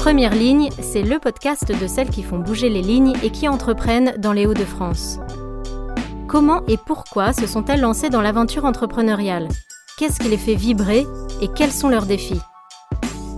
Première 0.00 0.34
ligne, 0.34 0.70
c'est 0.80 1.02
le 1.02 1.18
podcast 1.18 1.70
de 1.78 1.86
celles 1.86 2.08
qui 2.08 2.22
font 2.22 2.38
bouger 2.38 2.70
les 2.70 2.80
lignes 2.80 3.12
et 3.22 3.28
qui 3.28 3.48
entreprennent 3.48 4.14
dans 4.16 4.32
les 4.32 4.46
Hauts-de-France. 4.46 5.18
Comment 6.26 6.62
et 6.68 6.78
pourquoi 6.78 7.34
se 7.34 7.46
sont-elles 7.46 7.82
lancées 7.82 8.08
dans 8.08 8.22
l'aventure 8.22 8.64
entrepreneuriale? 8.64 9.48
Qu'est-ce 9.98 10.18
qui 10.18 10.28
les 10.28 10.38
fait 10.38 10.54
vibrer 10.54 11.06
et 11.42 11.48
quels 11.48 11.70
sont 11.70 11.90
leurs 11.90 12.06
défis? 12.06 12.40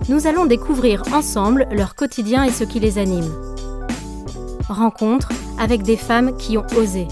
Nous 0.07 0.25
allons 0.25 0.45
découvrir 0.45 1.03
ensemble 1.13 1.67
leur 1.69 1.95
quotidien 1.95 2.45
et 2.45 2.51
ce 2.51 2.63
qui 2.63 2.79
les 2.79 2.97
anime. 2.97 3.29
Rencontre 4.69 5.33
avec 5.59 5.83
des 5.83 5.97
femmes 5.97 6.37
qui 6.37 6.57
ont 6.57 6.65
osé. 6.77 7.09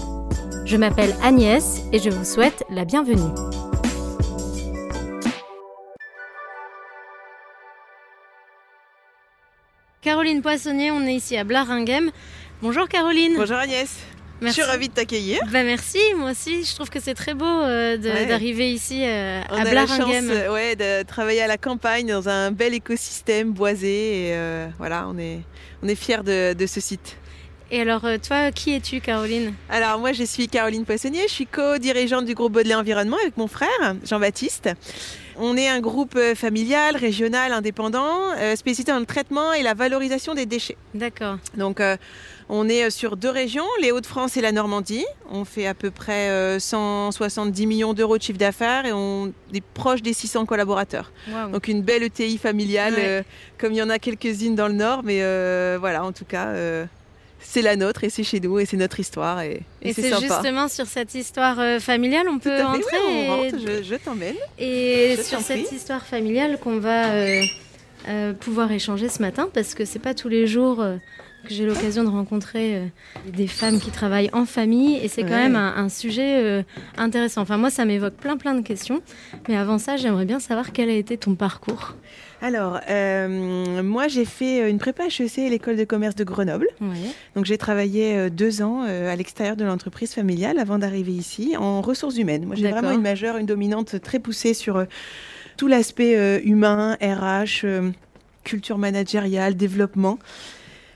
Je 0.64 0.78
m'appelle 0.78 1.14
Agnès 1.22 1.82
et 1.92 1.98
je 1.98 2.08
vous 2.08 2.24
souhaite 2.24 2.64
la 2.70 2.86
bienvenue. 2.86 3.34
Caroline 10.02 10.42
Poissonnier, 10.42 10.90
on 10.90 11.06
est 11.06 11.14
ici 11.14 11.36
à 11.36 11.44
Blaringhem. 11.44 12.10
Bonjour 12.60 12.88
Caroline. 12.88 13.34
Bonjour 13.36 13.56
Agnès. 13.56 13.88
Je 14.42 14.48
suis 14.48 14.62
ravie 14.62 14.88
de 14.88 14.94
t'accueillir. 14.94 15.38
Ben 15.52 15.64
merci, 15.64 16.00
moi 16.16 16.32
aussi. 16.32 16.64
Je 16.64 16.74
trouve 16.74 16.90
que 16.90 16.98
c'est 16.98 17.14
très 17.14 17.34
beau 17.34 17.46
euh, 17.46 17.96
d'arriver 18.26 18.72
ici 18.72 19.04
euh, 19.04 19.40
à 19.42 19.62
Blaringhem. 19.62 19.68
On 19.68 19.70
a 19.70 19.74
la 19.74 19.86
chance 19.86 20.24
euh, 20.28 20.52
ouais, 20.52 20.74
de 20.74 21.04
travailler 21.04 21.42
à 21.42 21.46
la 21.46 21.56
campagne 21.56 22.08
dans 22.08 22.28
un 22.28 22.50
bel 22.50 22.74
écosystème 22.74 23.52
boisé. 23.52 24.30
Et 24.30 24.36
voilà, 24.76 25.06
on 25.08 25.16
est, 25.18 25.38
on 25.84 25.86
est 25.86 25.94
fiers 25.94 26.24
de, 26.24 26.52
de 26.52 26.66
ce 26.66 26.80
site. 26.80 27.16
Et 27.70 27.80
alors, 27.80 28.02
toi, 28.26 28.50
qui 28.50 28.74
es-tu, 28.74 29.00
Caroline? 29.00 29.54
Alors, 29.70 30.00
moi, 30.00 30.12
je 30.12 30.24
suis 30.24 30.48
Caroline 30.48 30.84
Poissonnier. 30.84 31.22
Je 31.28 31.32
suis 31.32 31.46
co-dirigeante 31.46 32.24
du 32.24 32.34
groupe 32.34 32.54
Baudelaire 32.54 32.80
Environnement 32.80 33.18
avec 33.22 33.36
mon 33.36 33.46
frère, 33.46 33.94
Jean-Baptiste. 34.04 34.68
On 35.38 35.56
est 35.56 35.68
un 35.68 35.80
groupe 35.80 36.14
euh, 36.16 36.34
familial, 36.34 36.96
régional, 36.96 37.52
indépendant, 37.52 38.32
euh, 38.38 38.56
spécialisé 38.56 38.92
dans 38.92 38.98
le 38.98 39.06
traitement 39.06 39.52
et 39.52 39.62
la 39.62 39.74
valorisation 39.74 40.34
des 40.34 40.46
déchets. 40.46 40.76
D'accord. 40.94 41.38
Donc, 41.56 41.80
euh, 41.80 41.96
on 42.48 42.68
est 42.68 42.90
sur 42.90 43.16
deux 43.16 43.30
régions, 43.30 43.66
les 43.80 43.92
Hauts-de-France 43.92 44.36
et 44.36 44.40
la 44.40 44.52
Normandie. 44.52 45.04
On 45.30 45.44
fait 45.44 45.66
à 45.66 45.74
peu 45.74 45.90
près 45.90 46.58
170 46.58 47.66
millions 47.66 47.94
d'euros 47.94 48.18
de 48.18 48.22
chiffre 48.22 48.38
d'affaires 48.38 48.84
et 48.84 48.92
on 48.92 49.32
est 49.54 49.64
proche 49.64 50.02
des 50.02 50.12
600 50.12 50.44
collaborateurs. 50.44 51.12
Donc 51.50 51.68
une 51.68 51.80
belle 51.80 52.02
ETI 52.02 52.36
familiale, 52.36 53.24
comme 53.56 53.72
il 53.72 53.78
y 53.78 53.82
en 53.82 53.88
a 53.88 53.98
quelques-unes 53.98 54.54
dans 54.54 54.68
le 54.68 54.74
Nord, 54.74 55.02
mais 55.02 55.20
voilà, 55.78 56.04
en 56.04 56.12
tout 56.12 56.26
cas, 56.26 56.52
c'est 57.42 57.62
la 57.62 57.76
nôtre 57.76 58.04
et 58.04 58.10
c'est 58.10 58.22
chez 58.22 58.40
nous 58.40 58.58
et 58.58 58.66
c'est 58.66 58.76
notre 58.76 59.00
histoire 59.00 59.40
et, 59.40 59.62
et, 59.82 59.92
c'est 59.92 60.14
justement 60.20 60.68
sur 60.68 60.86
cette 60.86 61.14
histoire 61.14 61.58
euh, 61.60 61.80
familiale 61.80 62.26
on 62.28 62.38
peut 62.38 62.62
entrer 62.62 62.96
on 63.08 63.26
rentre, 63.26 63.56
je, 63.58 63.94
t'emmène. 63.96 64.36
Et 64.58 65.16
sur 65.22 65.40
cette 65.40 65.70
histoire 65.72 66.06
familiale 66.06 66.58
qu'on 66.58 66.78
va 66.78 67.10
euh, 67.10 67.42
euh, 68.08 68.32
pouvoir 68.32 68.70
échanger 68.72 69.08
ce 69.08 69.20
matin 69.20 69.48
parce 69.52 69.74
que 69.74 69.84
c'est 69.84 69.98
pas 69.98 70.14
tous 70.14 70.28
les 70.28 70.46
jours 70.46 70.82
que 71.42 71.54
j'ai 71.54 71.66
l'occasion 71.66 72.04
de 72.04 72.08
rencontrer 72.08 72.76
euh, 72.76 72.86
des 73.26 73.46
femmes 73.46 73.80
qui 73.80 73.90
travaillent 73.90 74.30
en 74.32 74.44
famille 74.44 74.96
et 74.96 75.08
c'est 75.08 75.22
quand 75.22 75.30
même 75.30 75.56
un, 75.56 75.88
sujet 75.88 76.42
euh, 76.42 76.62
intéressant. 76.96 77.42
Enfin 77.42 77.56
moi 77.56 77.70
ça 77.70 77.84
m'évoque 77.84 78.14
plein 78.14 78.36
plein 78.36 78.54
de 78.54 78.62
questions, 78.62 79.02
mais 79.48 79.56
avant 79.56 79.78
ça 79.78 79.96
j'aimerais 79.96 80.24
bien 80.24 80.40
savoir 80.40 80.72
quel 80.72 80.88
a 80.88 80.94
été 80.94 81.16
ton 81.16 81.34
parcours. 81.34 81.94
Alors 82.42 82.80
euh, 82.90 83.82
moi 83.82 84.08
j'ai 84.08 84.24
fait 84.24 84.68
une 84.68 84.78
prépa 84.78 85.04
HEC 85.04 85.38
à 85.38 85.48
l'école 85.48 85.76
de 85.76 85.84
commerce 85.84 86.14
de 86.16 86.24
Grenoble. 86.24 86.66
Donc 87.36 87.44
j'ai 87.44 87.56
travaillé 87.56 88.28
deux 88.30 88.60
ans 88.62 88.82
à 88.82 89.16
l'extérieur 89.16 89.56
de 89.56 89.64
l'entreprise 89.64 90.12
familiale 90.12 90.58
avant 90.58 90.78
d'arriver 90.78 91.12
ici 91.12 91.56
en 91.56 91.80
ressources 91.80 92.18
humaines. 92.18 92.44
Moi 92.44 92.56
j'ai 92.56 92.68
vraiment 92.68 92.90
une 92.90 93.02
majeure, 93.02 93.36
une 93.36 93.46
dominante 93.46 94.00
très 94.02 94.18
poussée 94.18 94.54
sur 94.54 94.84
tout 95.56 95.68
l'aspect 95.68 96.42
humain, 96.42 96.98
RH, 97.00 97.64
culture 98.44 98.76
managériale, 98.76 99.54
développement 99.54 100.18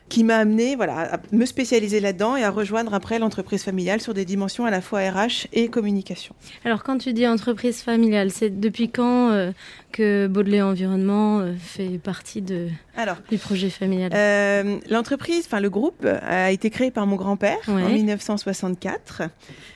qui 0.09 0.23
m'a 0.23 0.37
amené 0.37 0.77
voilà, 0.77 1.15
à 1.15 1.21
me 1.33 1.45
spécialiser 1.45 2.01
là-dedans 2.01 2.37
et 2.37 2.45
à 2.45 2.51
rejoindre 2.51 2.95
après 2.95 3.19
l'entreprise 3.19 3.65
familiale 3.65 4.01
sur 4.01 4.15
des 4.15 4.25
dimensions 4.25 4.65
à 4.65 4.71
la 4.71 4.81
fois 4.81 5.01
RH 5.01 5.49
et 5.53 5.69
communication. 5.69 6.35
Alors 6.65 6.85
quand 6.85 6.99
tu 6.99 7.13
dis 7.13 7.27
entreprise 7.27 7.81
familiale, 7.81 8.31
c'est 8.31 8.61
depuis 8.61 8.89
quand 8.89 9.31
euh, 9.31 9.51
que 9.91 10.29
Baudelaire 10.29 10.67
Environnement 10.67 11.41
euh, 11.41 11.55
fait 11.59 11.99
partie 11.99 12.41
de, 12.41 12.69
Alors, 12.97 13.17
du 13.31 13.39
projet 13.39 13.69
familial? 13.69 14.13
euh, 14.15 14.79
L'entreprise, 14.91 15.45
enfin 15.47 15.61
le 15.61 15.71
groupe, 15.71 16.07
a 16.23 16.53
été 16.53 16.71
créé 16.71 16.91
par 16.93 17.07
mon 17.07 17.17
grand-père 17.17 17.59
en 17.67 17.89
1964, 17.89 19.23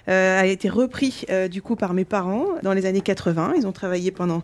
a 0.07 0.47
été 0.47 0.69
repris 0.69 1.25
du 1.51 1.63
coup 1.63 1.77
par 1.77 1.93
mes 1.95 2.05
parents 2.05 2.47
dans 2.63 2.73
les 2.73 2.87
années 2.87 3.01
80. 3.01 3.55
Ils 3.57 3.67
ont 3.67 3.73
travaillé 3.73 4.11
pendant 4.11 4.43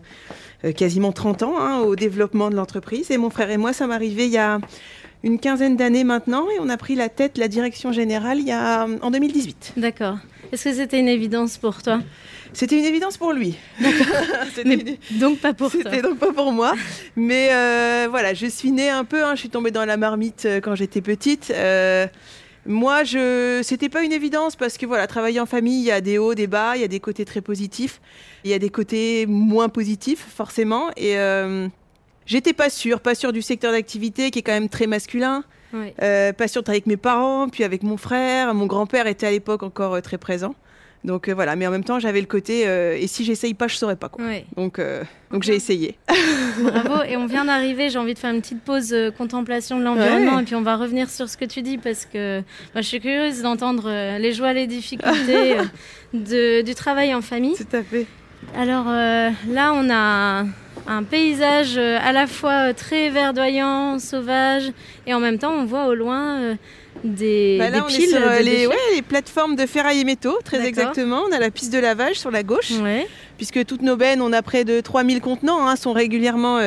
quasiment 0.75 1.11
30 1.11 1.43
ans 1.43 1.59
hein, 1.59 1.79
au 1.79 1.95
développement 1.95 2.49
de 2.49 2.55
l'entreprise 2.55 3.11
et 3.11 3.17
mon 3.17 3.29
frère 3.29 3.49
et 3.51 3.57
moi, 3.57 3.73
ça 3.73 3.87
m'arrivait 3.87 4.25
il 4.25 4.31
y 4.31 4.37
a 4.37 4.59
une 5.27 5.39
quinzaine 5.39 5.75
d'années 5.75 6.03
maintenant 6.03 6.47
et 6.49 6.59
on 6.59 6.69
a 6.69 6.77
pris 6.77 6.95
la 6.95 7.09
tête, 7.09 7.37
la 7.37 7.47
direction 7.47 7.91
générale, 7.91 8.39
il 8.39 8.47
y 8.47 8.51
a, 8.51 8.87
en 9.01 9.11
2018. 9.11 9.73
D'accord. 9.77 10.17
Est-ce 10.51 10.63
que 10.63 10.73
c'était 10.73 10.99
une 10.99 11.09
évidence 11.09 11.57
pour 11.57 11.83
toi? 11.83 11.99
C'était 12.53 12.79
une 12.79 12.85
évidence 12.85 13.17
pour 13.17 13.33
lui. 13.33 13.55
donc 15.19 15.39
pas 15.39 15.53
pour 15.53 15.69
toi. 15.69 15.81
C'était 15.83 16.01
donc 16.01 16.17
pas 16.17 16.31
pour 16.31 16.53
moi. 16.53 16.73
Mais 17.15 17.49
euh, 17.51 18.07
voilà, 18.09 18.33
je 18.33 18.47
suis 18.47 18.71
née 18.71 18.89
un 18.89 19.03
peu, 19.03 19.23
hein, 19.23 19.35
je 19.35 19.41
suis 19.41 19.49
tombée 19.49 19.71
dans 19.71 19.83
la 19.83 19.97
marmite 19.97 20.45
euh, 20.45 20.61
quand 20.61 20.73
j'étais 20.73 21.01
petite. 21.01 21.51
Euh, 21.53 22.07
moi, 22.65 23.03
je, 23.03 23.59
c'était 23.63 23.89
pas 23.89 24.03
une 24.03 24.13
évidence 24.13 24.55
parce 24.55 24.77
que 24.77 24.85
voilà, 24.85 25.07
travailler 25.07 25.41
en 25.41 25.45
famille, 25.45 25.81
il 25.81 25.85
y 25.85 25.91
a 25.91 25.99
des 25.99 26.17
hauts, 26.17 26.33
des 26.33 26.47
bas, 26.47 26.73
il 26.75 26.81
y 26.81 26.85
a 26.85 26.89
des 26.89 27.01
côtés 27.01 27.25
très 27.25 27.41
positifs, 27.41 27.99
il 28.45 28.51
y 28.51 28.53
a 28.53 28.59
des 28.59 28.69
côtés 28.69 29.25
moins 29.25 29.67
positifs 29.67 30.25
forcément. 30.33 30.89
Et 30.95 31.17
J'étais 32.27 32.53
pas 32.53 32.69
sûre, 32.69 32.99
pas 32.99 33.15
sûre 33.15 33.31
du 33.33 33.41
secteur 33.41 33.71
d'activité 33.71 34.29
qui 34.31 34.39
est 34.39 34.43
quand 34.43 34.51
même 34.51 34.69
très 34.69 34.85
masculin. 34.85 35.43
Euh, 36.01 36.33
pas 36.33 36.47
sûre 36.47 36.63
avec 36.67 36.85
mes 36.87 36.97
parents, 36.97 37.49
puis 37.49 37.63
avec 37.63 37.83
mon 37.83 37.97
frère. 37.97 38.53
Mon 38.53 38.65
grand-père 38.65 39.07
était 39.07 39.27
à 39.27 39.31
l'époque 39.31 39.63
encore 39.63 39.95
euh, 39.95 40.01
très 40.01 40.17
présent. 40.17 40.55
Donc 41.03 41.29
euh, 41.29 41.33
voilà, 41.33 41.55
mais 41.55 41.67
en 41.67 41.71
même 41.71 41.83
temps, 41.83 41.99
j'avais 41.99 42.19
le 42.19 42.27
côté 42.27 42.61
et 42.63 43.07
si 43.07 43.23
j'essaye 43.23 43.53
pas, 43.53 43.67
je 43.67 43.75
saurais 43.75 43.95
pas 43.95 44.09
quoi. 44.09 44.25
Donc 44.57 44.81
donc 45.31 45.43
j'ai 45.43 45.55
essayé. 45.55 45.97
Bravo. 46.59 47.03
Et 47.03 47.15
on 47.15 47.27
vient 47.27 47.45
d'arriver. 47.45 47.89
J'ai 47.89 47.99
envie 47.99 48.13
de 48.13 48.19
faire 48.19 48.33
une 48.33 48.41
petite 48.41 48.61
pause 48.61 48.93
contemplation 49.17 49.77
de 49.79 49.83
l'environnement 49.83 50.39
et 50.39 50.43
puis 50.43 50.55
on 50.55 50.63
va 50.63 50.75
revenir 50.75 51.09
sur 51.09 51.29
ce 51.29 51.37
que 51.37 51.45
tu 51.45 51.61
dis 51.61 51.77
parce 51.77 52.05
que 52.05 52.39
moi, 52.73 52.81
je 52.81 52.87
suis 52.87 52.99
curieuse 52.99 53.41
d'entendre 53.41 54.17
les 54.17 54.33
joies, 54.33 54.53
les 54.53 54.67
difficultés 54.67 55.55
de, 56.13 56.61
du 56.61 56.75
travail 56.75 57.13
en 57.13 57.21
famille. 57.21 57.55
Tout 57.55 57.75
à 57.75 57.83
fait. 57.83 58.05
Alors 58.55 58.85
là, 58.87 59.73
on 59.75 59.89
a 59.89 60.45
un 60.87 61.03
paysage 61.03 61.77
euh, 61.77 61.99
à 62.01 62.11
la 62.11 62.27
fois 62.27 62.69
euh, 62.69 62.73
très 62.73 63.09
verdoyant, 63.09 63.99
sauvage, 63.99 64.71
et 65.05 65.13
en 65.13 65.19
même 65.19 65.37
temps 65.37 65.53
on 65.53 65.65
voit 65.65 65.87
au 65.87 65.93
loin 65.93 66.41
euh, 66.41 66.55
des, 67.03 67.57
bah 67.59 67.81
piles 67.87 68.09
sur, 68.09 68.19
les, 68.41 68.67
plateformes 69.07 69.55
de 69.55 69.65
ferraille 69.65 69.99
et 69.99 70.03
métaux, 70.03 70.37
très 70.43 70.65
exactement. 70.65 71.23
On 71.29 71.31
a 71.31 71.39
la 71.39 71.51
piste 71.51 71.71
de 71.71 71.77
lavage 71.77 72.15
sur 72.15 72.31
la 72.31 72.43
gauche, 72.43 72.73
puisque 73.37 73.63
toutes 73.65 73.83
nos 73.83 73.95
bennes, 73.95 74.21
on 74.21 74.33
a 74.33 74.41
près 74.41 74.63
de 74.63 74.79
3000 74.81 75.21
contenants, 75.21 75.67
hein, 75.67 75.75
sont 75.75 75.93
régulièrement 75.93 76.59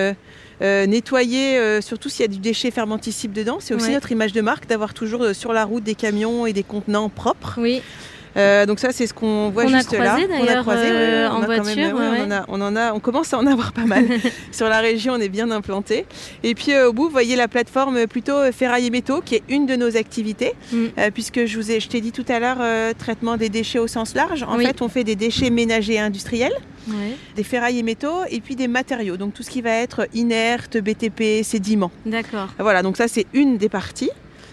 nettoyés, 0.61 1.81
surtout 1.81 2.09
s'il 2.09 2.21
y 2.21 2.25
a 2.25 2.29
du 2.29 2.39
déchet 2.39 2.71
fermenticible 2.71 3.35
dedans. 3.35 3.59
C'est 3.59 3.75
aussi 3.75 3.91
notre 3.91 4.13
image 4.13 4.33
de 4.33 4.41
marque 4.41 4.69
d'avoir 4.69 4.95
toujours 4.95 5.35
sur 5.35 5.53
la 5.53 5.65
route 5.65 5.83
des 5.83 5.97
camions 5.97 6.47
et 6.47 6.53
des 6.53 6.63
contenants 6.63 7.09
propres. 7.09 7.55
Oui. 7.59 7.83
Euh, 8.37 8.67
donc 8.67 8.79
ça, 8.79 8.93
c'est 8.93 9.07
ce 9.07 9.15
qu'on 9.15 9.51
voit 9.51 9.67
juste 9.67 9.93
là. 9.93 10.17
On 10.31 10.47
a 10.47 10.57
croisé 10.61 10.87
euh, 10.87 11.31
en 11.31 11.41
voiture. 11.41 11.99
on, 12.49 12.61
en 12.61 12.77
a, 12.77 12.93
on 12.93 13.01
commence 13.01 13.33
à 13.35 13.39
en 13.39 13.47
avoir 13.47 13.73
pas 13.73 13.85
mal. 13.85 14.07
Sur 14.53 14.69
la 14.69 14.81
région, 14.81 15.15
on 15.15 15.21
est 15.21 15.29
bien 15.29 15.51
implanté. 15.51 16.07
Et 16.43 16.55
puis 16.55 16.73
euh, 16.73 16.89
au 16.89 16.93
bout, 16.93 17.05
vous 17.05 17.11
voyez 17.11 17.37
la 17.37 17.49
plateforme 17.49 18.07
plutôt 18.07 18.51
ferraille 18.53 18.87
et 18.87 18.91
métaux, 18.91 19.21
qui 19.21 19.37
est 19.37 19.43
une 19.49 19.67
de 19.67 19.77
nos 19.77 19.97
activités, 19.97 20.55
mm. 20.73 20.87
puisque 21.15 21.45
je 21.47 21.57
vous 21.57 21.71
ai, 21.71 21.81
je 21.81 21.89
t'ai 21.89 22.01
dit 22.01 22.13
tout 22.13 22.25
à 22.29 22.39
l'heure, 22.39 22.59
traitement 22.99 23.37
des 23.37 23.49
déchets 23.49 23.79
au 23.79 23.87
sens 23.87 24.15
large. 24.15 24.43
En 24.43 24.59
fait, 24.59 24.83
on 24.83 24.89
fait 24.89 25.05
des 25.05 25.17
déchets 25.17 25.51
ménagers 25.51 25.95
et 25.95 26.01
industriels, 26.01 26.55
des 27.37 27.45
ferrailles 27.45 27.79
et 27.79 27.83
métaux, 27.83 28.25
et 28.31 28.41
puis 28.41 28.57
des 28.57 28.69
matériaux. 28.69 29.17
Donc 29.17 29.35
tout 29.35 29.43
ce 29.43 29.51
qui 29.51 29.63
va 29.63 29.71
être 29.71 30.07
inerte, 30.15 30.79
BTP, 30.79 31.43
sédiments. 31.43 31.91
D'accord. 32.07 32.49
Voilà, 32.59 32.83
donc 32.83 32.97
ça 32.97 33.09
c'est 33.09 33.27
une 33.33 33.59
des 33.59 33.69
parties. 33.69 34.11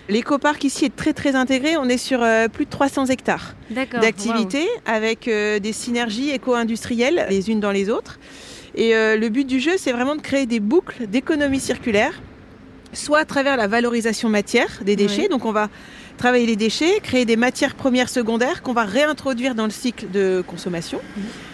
L'écoparc 0.09 0.63
ici 0.63 0.85
est 0.85 0.95
très 0.95 1.13
très 1.13 1.35
intégré. 1.35 1.75
On 1.77 1.89
est 1.89 1.97
sur 1.97 2.23
euh, 2.23 2.47
plus 2.47 2.65
de 2.65 2.69
300 2.69 3.07
hectares 3.07 3.55
d'activité 3.69 4.67
avec 4.85 5.27
euh, 5.27 5.59
des 5.59 5.73
synergies 5.73 6.29
éco-industrielles 6.29 7.25
les 7.29 7.49
unes 7.49 7.59
dans 7.59 7.71
les 7.71 7.89
autres. 7.89 8.19
Et 8.75 8.95
euh, 8.95 9.17
le 9.17 9.29
but 9.29 9.45
du 9.45 9.59
jeu, 9.59 9.73
c'est 9.77 9.91
vraiment 9.91 10.15
de 10.15 10.21
créer 10.21 10.45
des 10.45 10.59
boucles 10.59 11.07
d'économie 11.07 11.59
circulaire, 11.59 12.21
soit 12.93 13.19
à 13.19 13.25
travers 13.25 13.57
la 13.57 13.67
valorisation 13.67 14.29
matière 14.29 14.79
des 14.85 14.95
déchets. 14.95 15.27
Donc 15.27 15.45
on 15.45 15.51
va 15.51 15.69
travailler 16.17 16.45
les 16.45 16.55
déchets, 16.55 16.99
créer 17.01 17.25
des 17.25 17.35
matières 17.35 17.75
premières 17.75 18.09
secondaires 18.09 18.61
qu'on 18.61 18.73
va 18.73 18.83
réintroduire 18.83 19.55
dans 19.55 19.65
le 19.65 19.71
cycle 19.71 20.07
de 20.11 20.43
consommation. 20.45 20.99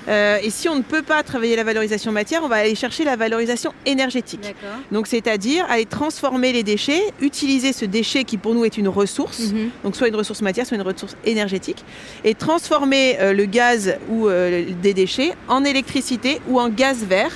Euh, 0.07 0.37
et 0.41 0.49
si 0.49 0.67
on 0.67 0.75
ne 0.75 0.81
peut 0.81 1.01
pas 1.01 1.23
travailler 1.23 1.55
la 1.55 1.63
valorisation 1.63 2.11
matière, 2.11 2.41
on 2.43 2.47
va 2.47 2.57
aller 2.57 2.75
chercher 2.75 3.03
la 3.03 3.15
valorisation 3.15 3.73
énergétique. 3.85 4.55
Donc 4.91 5.07
c'est-à-dire 5.07 5.65
aller 5.69 5.85
transformer 5.85 6.51
les 6.51 6.63
déchets, 6.63 7.01
utiliser 7.21 7.73
ce 7.73 7.85
déchet 7.85 8.23
qui 8.23 8.37
pour 8.37 8.53
nous 8.53 8.65
est 8.65 8.77
une 8.77 8.87
ressource, 8.87 9.51
mhm. 9.51 9.69
donc 9.83 9.95
soit 9.95 10.07
une 10.07 10.15
ressource 10.15 10.41
matière, 10.41 10.65
soit 10.65 10.77
une 10.77 10.83
ressource 10.83 11.15
énergétique, 11.25 11.83
et 12.23 12.33
transformer 12.35 13.17
euh, 13.19 13.33
le 13.33 13.45
gaz 13.45 13.95
ou 14.09 14.27
euh, 14.27 14.65
des 14.81 14.93
déchets 14.93 15.33
en 15.47 15.63
électricité 15.63 16.39
ou 16.47 16.59
en 16.59 16.69
gaz 16.69 17.03
vert 17.03 17.31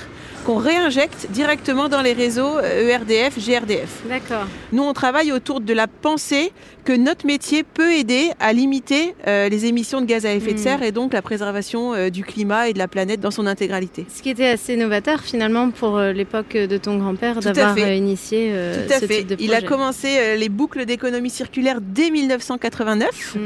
qu'on 0.47 0.55
réinjecte 0.55 1.27
directement 1.31 1.89
dans 1.89 2.01
les 2.01 2.13
réseaux 2.13 2.61
ERDF, 2.61 3.37
GRDF. 3.37 4.03
D'accord. 4.07 4.47
Nous, 4.71 4.81
on 4.81 4.93
travaille 4.93 5.33
autour 5.33 5.59
de 5.59 5.73
la 5.73 5.87
pensée 5.87 6.53
que 6.87 6.93
notre 6.93 7.25
métier 7.25 7.63
peut 7.63 7.91
aider 7.91 8.31
à 8.39 8.53
limiter 8.53 9.13
euh, 9.27 9.49
les 9.49 9.65
émissions 9.65 9.99
de 9.99 10.05
gaz 10.05 10.25
à 10.25 10.33
effet 10.33 10.53
de 10.53 10.57
hmm. 10.57 10.63
serre 10.63 10.83
et 10.83 10.93
donc 10.93 11.11
la 11.11 11.21
préservation 11.21 11.93
euh, 11.93 12.09
du 12.09 12.23
climat 12.23 12.69
et 12.69 12.73
de 12.73 12.77
la 12.77 12.87
planète 12.87 13.19
dans 13.19 13.29
son 13.29 13.45
intégralité. 13.45 14.05
Ce 14.07 14.21
qui 14.21 14.29
était 14.29 14.47
assez 14.47 14.77
novateur 14.77 15.19
finalement 15.19 15.69
pour 15.69 15.97
euh, 15.97 16.13
l'époque 16.13 16.53
de 16.53 16.77
ton 16.77 16.97
grand-père 16.97 17.41
d'avoir 17.41 17.77
initié 17.77 18.53
Tout 18.87 18.93
à 18.93 18.99
ce 19.01 19.05
fait. 19.05 19.17
Type 19.17 19.27
de 19.27 19.35
projet. 19.35 19.49
Il 19.49 19.53
a 19.53 19.61
commencé 19.61 20.37
les 20.37 20.47
boucles 20.47 20.85
d'économie 20.85 21.29
circulaire 21.29 21.79
dès 21.81 22.09
1989 22.09 23.35
hmm. 23.35 23.39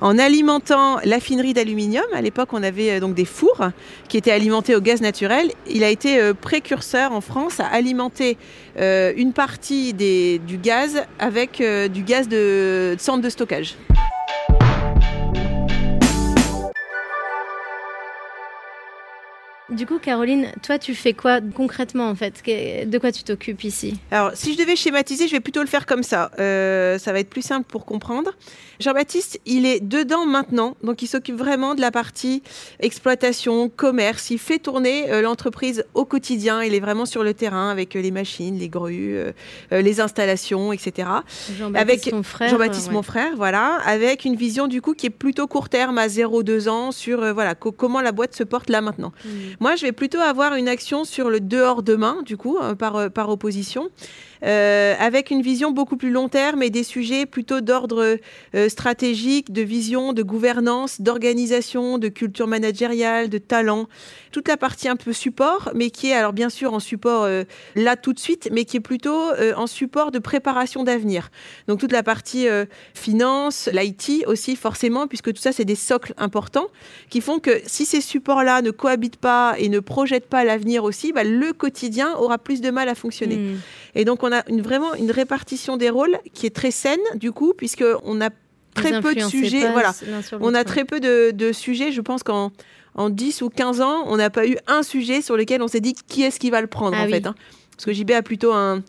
en 0.00 0.18
alimentant 0.18 0.98
la 1.04 1.20
finerie 1.20 1.54
d'aluminium. 1.54 2.02
À 2.12 2.20
l'époque, 2.20 2.48
on 2.52 2.64
avait 2.64 2.98
donc 2.98 3.14
des 3.14 3.24
fours 3.24 3.68
qui 4.08 4.16
étaient 4.16 4.32
alimentés 4.32 4.74
au 4.74 4.80
gaz 4.80 5.00
naturel. 5.00 5.52
Il 5.70 5.84
a 5.84 5.88
été 5.88 6.32
précurseur 6.48 7.12
en 7.12 7.20
France 7.20 7.60
à 7.60 7.66
alimenter 7.66 8.38
une 8.78 9.32
partie 9.34 9.92
du 9.92 10.56
gaz 10.56 11.02
avec 11.18 11.62
du 11.92 12.02
gaz 12.02 12.26
de 12.26 12.96
centre 12.98 13.22
de 13.22 13.28
stockage. 13.28 13.74
Du 19.70 19.84
coup, 19.84 19.98
Caroline, 19.98 20.50
toi, 20.62 20.78
tu 20.78 20.94
fais 20.94 21.12
quoi 21.12 21.40
concrètement 21.54 22.08
en 22.08 22.14
fait 22.14 22.42
De 22.86 22.98
quoi 22.98 23.12
tu 23.12 23.22
t'occupes 23.22 23.64
ici 23.64 23.98
Alors, 24.10 24.30
si 24.32 24.54
je 24.54 24.58
devais 24.58 24.76
schématiser, 24.76 25.28
je 25.28 25.32
vais 25.32 25.40
plutôt 25.40 25.60
le 25.60 25.66
faire 25.66 25.84
comme 25.84 26.02
ça. 26.02 26.30
Euh, 26.38 26.98
ça 26.98 27.12
va 27.12 27.20
être 27.20 27.28
plus 27.28 27.42
simple 27.42 27.66
pour 27.68 27.84
comprendre. 27.84 28.30
Jean-Baptiste, 28.80 29.40
il 29.44 29.66
est 29.66 29.80
dedans 29.80 30.24
maintenant, 30.24 30.76
donc 30.82 31.02
il 31.02 31.06
s'occupe 31.06 31.36
vraiment 31.36 31.74
de 31.74 31.82
la 31.82 31.90
partie 31.90 32.42
exploitation, 32.80 33.68
commerce. 33.68 34.30
Il 34.30 34.38
fait 34.38 34.58
tourner 34.58 35.10
euh, 35.10 35.20
l'entreprise 35.20 35.84
au 35.92 36.06
quotidien. 36.06 36.62
Il 36.62 36.74
est 36.74 36.80
vraiment 36.80 37.04
sur 37.04 37.22
le 37.22 37.34
terrain 37.34 37.68
avec 37.68 37.94
euh, 37.94 38.00
les 38.00 38.10
machines, 38.10 38.58
les 38.58 38.70
grues, 38.70 39.18
les 39.70 40.00
installations, 40.00 40.72
etc. 40.72 41.08
Jean-Baptiste, 41.58 42.12
mon 42.12 42.22
frère. 42.22 42.48
Jean-Baptiste, 42.48 42.90
mon 42.90 43.02
frère, 43.02 43.32
voilà, 43.36 43.80
avec 43.84 44.24
une 44.24 44.36
vision 44.36 44.66
du 44.66 44.80
coup 44.80 44.94
qui 44.94 45.06
est 45.06 45.10
plutôt 45.10 45.46
court 45.46 45.68
terme, 45.68 45.98
à 45.98 46.06
0-2 46.06 46.70
ans, 46.70 46.90
sur 46.90 47.34
voilà 47.34 47.54
comment 47.54 48.00
la 48.00 48.12
boîte 48.12 48.34
se 48.34 48.44
porte 48.44 48.70
là 48.70 48.80
maintenant. 48.80 49.12
Mmh. 49.24 49.57
Moi, 49.60 49.74
je 49.74 49.86
vais 49.86 49.92
plutôt 49.92 50.20
avoir 50.20 50.54
une 50.54 50.68
action 50.68 51.04
sur 51.04 51.30
le 51.30 51.40
dehors 51.40 51.82
demain, 51.82 52.22
du 52.24 52.36
coup, 52.36 52.58
euh, 52.58 52.74
par, 52.74 52.96
euh, 52.96 53.08
par 53.08 53.28
opposition. 53.28 53.90
Euh, 54.44 54.94
avec 54.98 55.30
une 55.30 55.42
vision 55.42 55.70
beaucoup 55.70 55.96
plus 55.96 56.10
long 56.10 56.28
terme 56.28 56.62
et 56.62 56.70
des 56.70 56.84
sujets 56.84 57.26
plutôt 57.26 57.60
d'ordre 57.60 58.18
euh, 58.54 58.68
stratégique, 58.68 59.52
de 59.52 59.62
vision, 59.62 60.12
de 60.12 60.22
gouvernance, 60.22 61.00
d'organisation, 61.00 61.98
de 61.98 62.08
culture 62.08 62.46
managériale, 62.46 63.28
de 63.28 63.38
talent. 63.38 63.88
Toute 64.30 64.48
la 64.48 64.56
partie 64.56 64.88
un 64.88 64.96
peu 64.96 65.12
support, 65.12 65.70
mais 65.74 65.90
qui 65.90 66.10
est 66.10 66.14
alors 66.14 66.32
bien 66.32 66.50
sûr 66.50 66.72
en 66.72 66.80
support 66.80 67.24
euh, 67.24 67.44
là 67.74 67.96
tout 67.96 68.12
de 68.12 68.18
suite, 68.18 68.48
mais 68.52 68.64
qui 68.64 68.76
est 68.76 68.80
plutôt 68.80 69.18
en 69.56 69.66
support 69.66 70.10
de 70.10 70.18
préparation 70.18 70.84
d'avenir. 70.84 71.30
Donc 71.66 71.80
toute 71.80 71.92
la 71.92 72.02
partie 72.02 72.46
finance, 72.94 73.68
l'IT 73.72 74.24
aussi 74.26 74.56
forcément, 74.56 75.06
puisque 75.06 75.32
tout 75.32 75.40
ça 75.40 75.52
c'est 75.52 75.64
des 75.64 75.74
socles 75.74 76.14
importants 76.16 76.68
qui 77.08 77.20
font 77.20 77.38
que 77.38 77.60
si 77.66 77.84
ces 77.84 78.00
supports-là 78.00 78.62
ne 78.62 78.70
cohabitent 78.70 79.16
pas 79.16 79.54
et 79.58 79.68
ne 79.68 79.80
projettent 79.80 80.28
pas 80.28 80.44
l'avenir 80.44 80.84
aussi, 80.84 81.12
bah, 81.12 81.24
le 81.24 81.52
quotidien 81.52 82.14
aura 82.16 82.38
plus 82.38 82.60
de 82.60 82.70
mal 82.70 82.88
à 82.88 82.94
fonctionner. 82.94 83.36
Mmh. 83.36 83.58
Et 83.94 84.04
donc, 84.04 84.22
on 84.22 84.27
a 84.32 84.42
une, 84.48 84.62
vraiment 84.62 84.94
une 84.94 85.10
répartition 85.10 85.76
des 85.76 85.90
rôles 85.90 86.18
qui 86.32 86.46
est 86.46 86.54
très 86.54 86.70
saine, 86.70 87.00
du 87.14 87.32
coup, 87.32 87.52
puisqu'on 87.56 88.20
a 88.20 88.30
très 88.74 89.00
peu 89.00 89.14
de 89.14 89.20
sujets. 89.20 89.70
Voilà. 89.70 89.92
On 90.40 90.54
a 90.54 90.64
très 90.64 90.84
peu 90.84 91.00
de, 91.00 91.52
sujets. 91.52 91.92
Je 91.92 92.00
pense 92.00 92.22
qu'en 92.22 92.52
en 92.94 93.10
10 93.10 93.42
ou 93.42 93.48
15 93.48 93.80
ans, 93.80 94.04
on 94.06 94.16
n'a 94.16 94.30
pas 94.30 94.46
eu 94.46 94.56
un 94.66 94.82
sujet 94.82 95.22
sur 95.22 95.36
lequel 95.36 95.62
on 95.62 95.68
s'est 95.68 95.80
dit 95.80 95.94
qui 95.94 96.22
est-ce 96.22 96.40
qui 96.40 96.50
va 96.50 96.60
le 96.60 96.66
prendre, 96.66 96.96
ah 96.98 97.04
en 97.04 97.08
fait. 97.08 97.26
Hein. 97.26 97.34
Parce 97.72 97.84
que 97.84 97.92
JB 97.92 98.10
a 98.10 98.22
plutôt 98.22 98.52
un, 98.52 98.82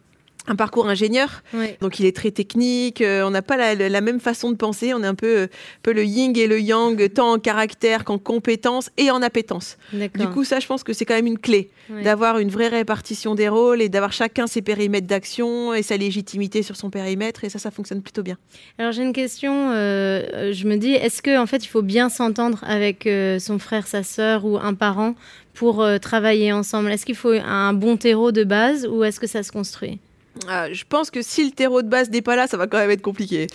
un 0.47 0.55
parcours 0.55 0.87
ingénieur, 0.87 1.43
donc 1.81 1.99
il 1.99 2.05
est 2.05 2.15
très 2.15 2.31
technique. 2.31 3.01
Euh, 3.01 3.23
on 3.23 3.29
n'a 3.29 3.41
pas 3.41 3.75
la, 3.75 4.01
même 4.01 4.19
façon 4.19 4.49
de 4.51 4.55
penser. 4.55 4.93
On 4.93 5.03
est 5.03 5.07
un 5.07 5.15
peu, 5.15 5.37
euh, 5.37 5.47
peu 5.83 5.93
le 5.93 6.03
yin 6.03 6.35
et 6.35 6.47
le 6.47 6.59
yang, 6.59 7.13
tant 7.13 7.33
en 7.33 7.39
caractère 7.39 8.03
qu'en 8.03 8.17
compétence 8.17 8.89
et 8.97 9.11
en 9.11 9.21
appétence. 9.21 9.77
Du 9.93 10.27
coup, 10.27 10.43
ça, 10.43 10.59
je 10.59 10.67
pense 10.67 10.83
que 10.83 10.93
c'est 10.93 11.05
quand 11.05 11.13
même 11.13 11.27
une 11.27 11.39
clé 11.39 11.69
d'avoir 12.03 12.37
une 12.37 12.49
vraie 12.49 12.67
répartition 12.67 13.35
des 13.35 13.49
rôles 13.49 13.81
et 13.81 13.89
d'avoir 13.89 14.13
chacun 14.13 14.47
ses 14.47 14.61
périmètres 14.61 15.07
d'action 15.07 15.73
et 15.73 15.81
sa 15.81 15.97
légitimité 15.97 16.63
sur 16.63 16.75
son 16.75 16.89
périmètre. 16.89 17.43
Et 17.43 17.49
ça, 17.49 17.59
ça 17.59 17.71
fonctionne 17.71 18.01
plutôt 18.01 18.23
bien. 18.23 18.37
Alors 18.77 18.91
j'ai 18.91 19.03
une 19.03 19.13
question. 19.13 19.71
Euh, 19.71 20.53
je 20.53 20.67
me 20.67 20.77
dis, 20.77 20.93
est-ce 20.93 21.21
que 21.21 21.37
en 21.37 21.45
fait, 21.45 21.63
il 21.63 21.67
faut 21.67 21.81
bien 21.81 22.09
s'entendre 22.09 22.63
avec 22.63 23.07
son 23.39 23.59
frère, 23.59 23.87
sa 23.87 24.03
sœur 24.03 24.45
ou 24.45 24.57
un 24.57 24.73
parent 24.73 25.15
pour 25.53 25.85
travailler 26.01 26.51
ensemble? 26.51 26.91
Est-ce 26.91 27.05
qu'il 27.05 27.15
faut 27.15 27.33
un 27.33 27.73
bon 27.73 27.97
terreau 27.97 28.31
de 28.31 28.43
base 28.43 28.87
ou 28.87 29.03
est-ce 29.03 29.19
que 29.19 29.27
ça 29.27 29.43
se 29.43 29.51
construit? 29.51 29.99
Ah, 30.47 30.71
je 30.71 30.83
pense 30.87 31.11
que 31.11 31.21
si 31.21 31.45
le 31.45 31.51
terreau 31.51 31.81
de 31.81 31.87
base 31.87 32.09
n'est 32.09 32.21
pas 32.21 32.35
là, 32.35 32.47
ça 32.47 32.57
va 32.57 32.67
quand 32.67 32.77
même 32.77 32.91
être 32.91 33.01
compliqué. 33.01 33.47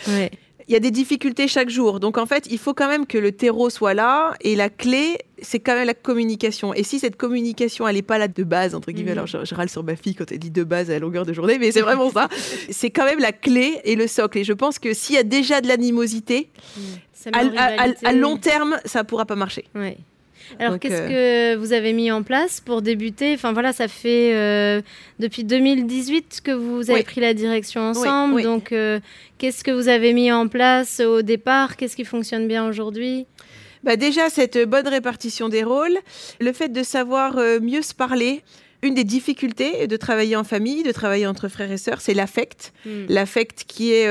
Il 0.67 0.73
y 0.73 0.77
a 0.77 0.81
des 0.81 0.91
difficultés 0.91 1.47
chaque 1.47 1.69
jour. 1.69 2.01
Donc 2.01 2.17
en 2.17 2.25
fait, 2.25 2.47
il 2.51 2.59
faut 2.59 2.73
quand 2.73 2.89
même 2.89 3.07
que 3.07 3.19
le 3.19 3.33
terreau 3.33 3.69
soit 3.69 3.93
là. 3.93 4.35
Et 4.41 4.57
la 4.57 4.71
clé, 4.71 5.19
c'est 5.43 5.61
quand 5.61 5.75
même 5.75 5.87
la 5.87 5.95
communication. 5.95 6.73
Et 6.73 6.83
si 6.83 6.99
cette 6.99 7.17
communication, 7.17 7.87
elle 7.87 7.97
n'est 7.97 8.03
pas 8.03 8.17
là 8.17 8.29
de 8.29 8.45
base, 8.45 8.75
entre 8.75 8.91
guillemets, 8.91 9.13
mhm. 9.13 9.19
alors 9.19 9.27
je, 9.27 9.55
râle 9.55 9.69
sur 9.69 9.85
ma 9.85 9.95
fille 9.95 10.15
quand 10.15 10.33
elle 10.33 10.39
dit 10.39 10.51
de 10.51 10.65
base 10.65 10.91
à 10.91 10.99
longueur 10.99 11.27
de 11.27 11.35
journée, 11.35 11.59
mais 11.59 11.71
c'est 11.71 11.83
vraiment 11.83 12.11
ça. 12.11 12.29
c'est 12.71 12.91
quand 12.91 13.05
même 13.05 13.21
la 13.21 13.33
clé 13.33 13.81
et 13.85 13.95
le 13.95 14.07
socle. 14.07 14.39
Et 14.39 14.45
je 14.45 14.55
pense 14.55 14.79
que 14.79 14.95
s'il 14.95 15.17
y 15.17 15.19
a 15.19 15.23
déjà 15.23 15.61
de 15.61 15.69
l'animosité, 15.69 16.49
mhm. 16.79 17.35
à, 18.03 18.13
long 18.13 18.39
terme, 18.39 18.79
ça 18.87 19.01
ne 19.01 19.05
pourra 19.05 19.27
pas 19.27 19.37
marcher. 19.37 19.67
Alors, 20.59 20.79
qu'est-ce 20.79 20.95
euh, 20.95 21.55
que 21.55 21.59
vous 21.59 21.73
avez 21.73 21.93
mis 21.93 22.11
en 22.11 22.23
place 22.23 22.61
pour 22.61 22.83
débuter? 22.83 23.35
Enfin, 23.35 23.53
voilà, 23.53 23.73
ça 23.73 23.89
fait 23.89 24.35
euh, 24.35 24.83
depuis 25.19 25.45
2018 25.45 26.41
que 26.45 26.53
vous 26.53 26.91
avez 26.91 27.03
pris 27.03 27.21
la 27.21 27.35
direction 27.35 27.83
ensemble. 27.83 28.43
Donc, 28.43 28.73
euh, 28.73 29.01
qu'est-ce 29.39 29.65
que 29.65 29.71
vous 29.71 29.89
avez 29.89 30.13
mis 30.13 30.31
en 30.33 30.49
place 30.49 31.01
au 31.01 31.23
départ? 31.23 31.77
Qu'est-ce 31.77 31.97
qui 31.97 32.05
fonctionne 32.05 32.49
bien 32.49 32.67
aujourd'hui? 32.67 33.27
Bah 33.83 33.97
déjà, 33.97 34.31
cette 34.31 34.59
bonne 34.67 34.89
répartition 34.89 35.49
des 35.51 35.63
rôles, 35.63 35.99
le 36.41 36.53
fait 36.53 36.71
de 36.71 36.83
savoir 36.83 37.37
mieux 37.61 37.83
se 37.83 37.93
parler, 37.93 38.43
une 38.83 38.95
des 38.95 39.05
difficultés 39.05 39.87
de 39.87 39.97
travailler 39.97 40.37
en 40.37 40.45
famille, 40.45 40.83
de 40.83 40.93
travailler 40.93 41.27
entre 41.27 41.49
frères 41.49 41.71
et 41.71 41.77
sœurs, 41.77 42.01
c'est 42.01 42.15
l'affect. 42.15 42.73
Hmm. 42.87 43.05
L'affect 43.09 43.65
qui 43.67 43.93
est 43.93 44.07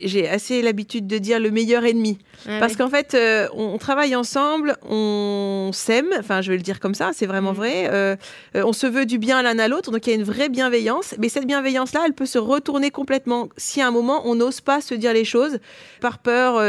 j'ai 0.00 0.28
assez 0.28 0.62
l'habitude 0.62 1.06
de 1.06 1.18
dire 1.18 1.40
le 1.40 1.50
meilleur 1.50 1.84
ennemi. 1.84 2.18
Ah 2.46 2.58
Parce 2.60 2.76
qu'en 2.76 2.88
fait, 2.88 3.14
euh, 3.14 3.48
on, 3.54 3.78
travaille 3.78 4.14
ensemble, 4.14 4.76
on 4.88 5.70
s'aime, 5.72 6.08
enfin 6.18 6.42
je 6.42 6.50
vais 6.50 6.56
le 6.56 6.62
dire 6.62 6.80
comme 6.80 6.94
ça, 6.94 7.10
c'est 7.12 7.26
vraiment 7.26 7.52
mm. 7.52 7.56
vrai, 7.56 7.88
euh, 7.90 8.16
euh, 8.54 8.62
on 8.64 8.72
se 8.72 8.86
veut 8.86 9.06
du 9.06 9.18
bien 9.18 9.42
l'un 9.42 9.58
à 9.58 9.68
l'autre, 9.68 9.90
donc 9.90 10.06
il 10.06 10.10
y 10.10 10.12
a 10.12 10.16
une 10.16 10.24
vraie 10.24 10.48
bienveillance, 10.48 11.14
mais 11.18 11.28
cette 11.28 11.46
bienveillance-là, 11.46 12.02
elle 12.06 12.12
peut 12.12 12.26
se 12.26 12.38
retourner 12.38 12.90
complètement 12.90 13.48
si 13.56 13.80
à 13.80 13.88
un 13.88 13.90
moment 13.90 14.22
on 14.24 14.34
n'ose 14.34 14.60
pas 14.60 14.80
se 14.80 14.94
dire 14.94 15.12
les 15.12 15.24
choses, 15.24 15.58
par 16.00 16.18
peur 16.18 16.60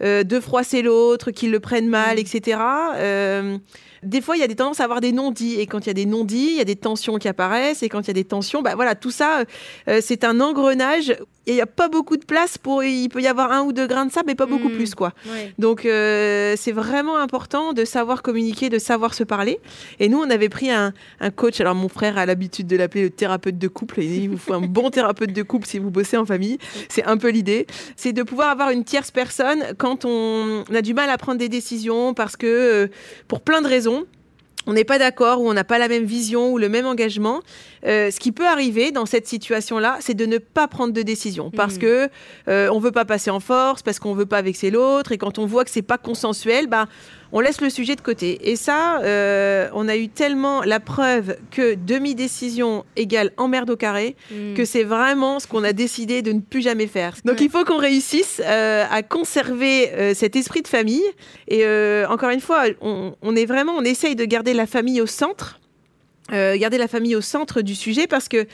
de 0.00 0.40
froisser 0.40 0.82
l'autre, 0.82 1.30
qu'il 1.30 1.50
le 1.50 1.60
prenne 1.60 1.88
mal, 1.88 2.16
mm. 2.16 2.20
etc 2.20 2.58
des 4.04 4.20
fois, 4.20 4.36
il 4.36 4.40
y 4.40 4.44
a 4.44 4.46
des 4.46 4.54
tendances 4.54 4.78
à 4.78 4.84
avoir 4.84 5.00
des 5.00 5.10
non-dits. 5.10 5.56
Et 5.58 5.66
quand 5.66 5.80
il 5.80 5.86
y 5.88 5.90
a 5.90 5.94
des 5.94 6.06
non-dits, 6.06 6.50
il 6.52 6.56
y 6.56 6.60
a 6.60 6.64
des 6.64 6.76
tensions 6.76 7.16
qui 7.16 7.26
apparaissent. 7.26 7.82
Et 7.82 7.88
quand 7.88 8.02
il 8.02 8.06
y 8.06 8.10
a 8.10 8.14
des 8.14 8.24
tensions, 8.24 8.62
bah 8.62 8.76
voilà, 8.76 8.94
tout 8.94 9.10
ça, 9.10 9.42
c'est 10.00 10.22
un 10.22 10.38
engrenage. 10.38 11.16
Il 11.48 11.54
n'y 11.54 11.62
a 11.62 11.66
pas 11.66 11.88
beaucoup 11.88 12.18
de 12.18 12.24
place 12.24 12.58
pour. 12.58 12.84
Il 12.84 13.08
peut 13.08 13.22
y 13.22 13.26
avoir 13.26 13.52
un 13.52 13.62
ou 13.62 13.72
deux 13.72 13.86
grains 13.86 14.04
de 14.04 14.12
sable, 14.12 14.26
mais 14.26 14.34
pas 14.34 14.44
beaucoup 14.44 14.68
hmm. 14.68 14.76
plus, 14.76 14.94
quoi. 14.94 15.14
Donc, 15.58 15.86
euh, 15.86 16.54
c'est 16.58 16.72
vraiment 16.72 17.16
important 17.16 17.72
de 17.72 17.86
savoir 17.86 18.20
communiquer, 18.20 18.68
de 18.68 18.78
savoir 18.78 19.14
se 19.14 19.24
parler. 19.24 19.58
Et 19.98 20.10
nous, 20.10 20.18
on 20.18 20.28
avait 20.28 20.50
pris 20.50 20.70
un, 20.70 20.92
coach. 21.36 21.60
Alors, 21.60 21.74
mon 21.74 21.88
frère 21.88 22.18
a 22.18 22.26
l'habitude 22.26 22.66
de 22.66 22.76
l'appeler 22.76 23.04
le 23.04 23.10
thérapeute 23.10 23.58
de 23.58 23.68
couple. 23.68 24.02
Il 24.02 24.28
vous 24.28 24.36
faut 24.36 24.52
un 24.52 24.60
bon 24.60 24.90
thérapeute 24.98 25.32
de 25.32 25.42
couple 25.42 25.66
si 25.66 25.78
vous 25.78 25.90
bossez 25.90 26.18
en 26.18 26.26
famille. 26.26 26.58
C'est 26.90 27.04
un 27.04 27.16
peu 27.16 27.30
l'idée. 27.30 27.66
C'est 27.96 28.12
de 28.12 28.22
pouvoir 28.22 28.50
avoir 28.50 28.68
une 28.68 28.84
tierce 28.84 29.10
personne 29.10 29.64
quand 29.78 30.04
on 30.04 30.64
a 30.74 30.82
du 30.82 30.92
mal 30.92 31.08
à 31.08 31.16
prendre 31.16 31.38
des 31.38 31.48
décisions 31.48 32.12
parce 32.12 32.36
que, 32.36 32.46
euh, 32.46 32.88
pour 33.26 33.40
plein 33.40 33.62
de 33.62 33.68
raisons, 33.68 34.04
on 34.68 34.74
n'est 34.74 34.84
pas 34.84 34.98
d'accord 34.98 35.40
ou 35.40 35.48
on 35.48 35.54
n'a 35.54 35.64
pas 35.64 35.78
la 35.78 35.88
même 35.88 36.04
vision 36.04 36.52
ou 36.52 36.58
le 36.58 36.68
même 36.68 36.84
engagement, 36.84 37.40
euh, 37.86 38.10
ce 38.10 38.20
qui 38.20 38.32
peut 38.32 38.46
arriver 38.46 38.92
dans 38.92 39.06
cette 39.06 39.26
situation-là, 39.26 39.96
c'est 40.00 40.12
de 40.12 40.26
ne 40.26 40.36
pas 40.36 40.68
prendre 40.68 40.92
de 40.92 41.00
décision. 41.00 41.50
Parce 41.50 41.76
mmh. 41.76 41.78
que 41.78 42.08
euh, 42.48 42.68
on 42.70 42.78
veut 42.78 42.92
pas 42.92 43.06
passer 43.06 43.30
en 43.30 43.40
force, 43.40 43.82
parce 43.82 43.98
qu'on 43.98 44.12
veut 44.12 44.26
pas 44.26 44.42
vexer 44.42 44.70
l'autre, 44.70 45.12
et 45.12 45.18
quand 45.18 45.38
on 45.38 45.46
voit 45.46 45.64
que 45.64 45.70
c'est 45.70 45.80
pas 45.80 45.96
consensuel, 45.96 46.66
bah 46.66 46.86
on 47.32 47.40
laisse 47.40 47.60
le 47.60 47.70
sujet 47.70 47.96
de 47.96 48.00
côté. 48.00 48.50
Et 48.50 48.56
ça, 48.56 49.00
euh, 49.00 49.68
on 49.74 49.88
a 49.88 49.96
eu 49.96 50.08
tellement 50.08 50.62
la 50.62 50.80
preuve 50.80 51.36
que 51.50 51.74
demi-décision 51.74 52.84
égale 52.96 53.32
emmerde 53.36 53.70
au 53.70 53.76
carré, 53.76 54.16
hmm. 54.30 54.54
que 54.54 54.64
c'est 54.64 54.84
vraiment 54.84 55.38
ce 55.38 55.46
qu'on 55.46 55.64
a 55.64 55.72
décidé 55.72 56.22
de 56.22 56.32
ne 56.32 56.40
plus 56.40 56.62
jamais 56.62 56.86
faire. 56.86 57.14
Donc 57.24 57.40
il 57.40 57.50
faut 57.50 57.64
qu'on 57.64 57.78
réussisse 57.78 58.40
euh, 58.44 58.84
à 58.90 59.02
conserver 59.02 59.92
euh, 59.92 60.14
cet 60.14 60.36
esprit 60.36 60.62
de 60.62 60.68
famille. 60.68 61.04
Et 61.48 61.64
encore 62.08 62.30
une 62.30 62.40
fois, 62.40 62.64
on, 62.80 63.14
on, 63.22 63.36
est 63.36 63.46
vraiment, 63.46 63.72
on 63.72 63.82
essaye 63.82 64.16
de 64.16 64.24
garder 64.24 64.54
la 64.54 64.66
famille 64.66 65.00
au 65.00 65.06
centre. 65.06 65.58
Garder 66.30 66.76
la 66.76 66.88
famille 66.88 67.16
au 67.16 67.22
centre 67.22 67.62
du 67.62 67.74
sujet 67.74 68.06
parce 68.06 68.28
que 68.28 68.46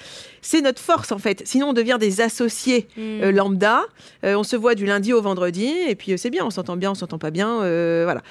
c'est 0.43 0.61
notre 0.61 0.81
force 0.81 1.11
en 1.11 1.19
fait. 1.19 1.43
Sinon, 1.45 1.71
on 1.71 1.73
devient 1.73 1.97
des 1.99 2.21
associés 2.21 2.87
mm. 2.97 3.00
euh, 3.00 3.33
lambda. 3.33 3.83
Euh, 4.25 4.37
on 4.37 4.45
se 4.45 4.54
voit 4.54 4.76
du 4.76 4.87
lundi 4.87 5.12
au 5.12 5.21
vendredi 5.21 5.73
et 5.88 5.97
puis 5.97 6.16
c'est 6.16 6.31
bien, 6.31 6.45
on 6.45 6.50
s'entend 6.50 6.76
bien, 6.76 6.93
on 6.93 6.95
s'entend 6.95 7.19
pas 7.19 7.31
bien, 7.31 7.57
voilà. 8.04 8.23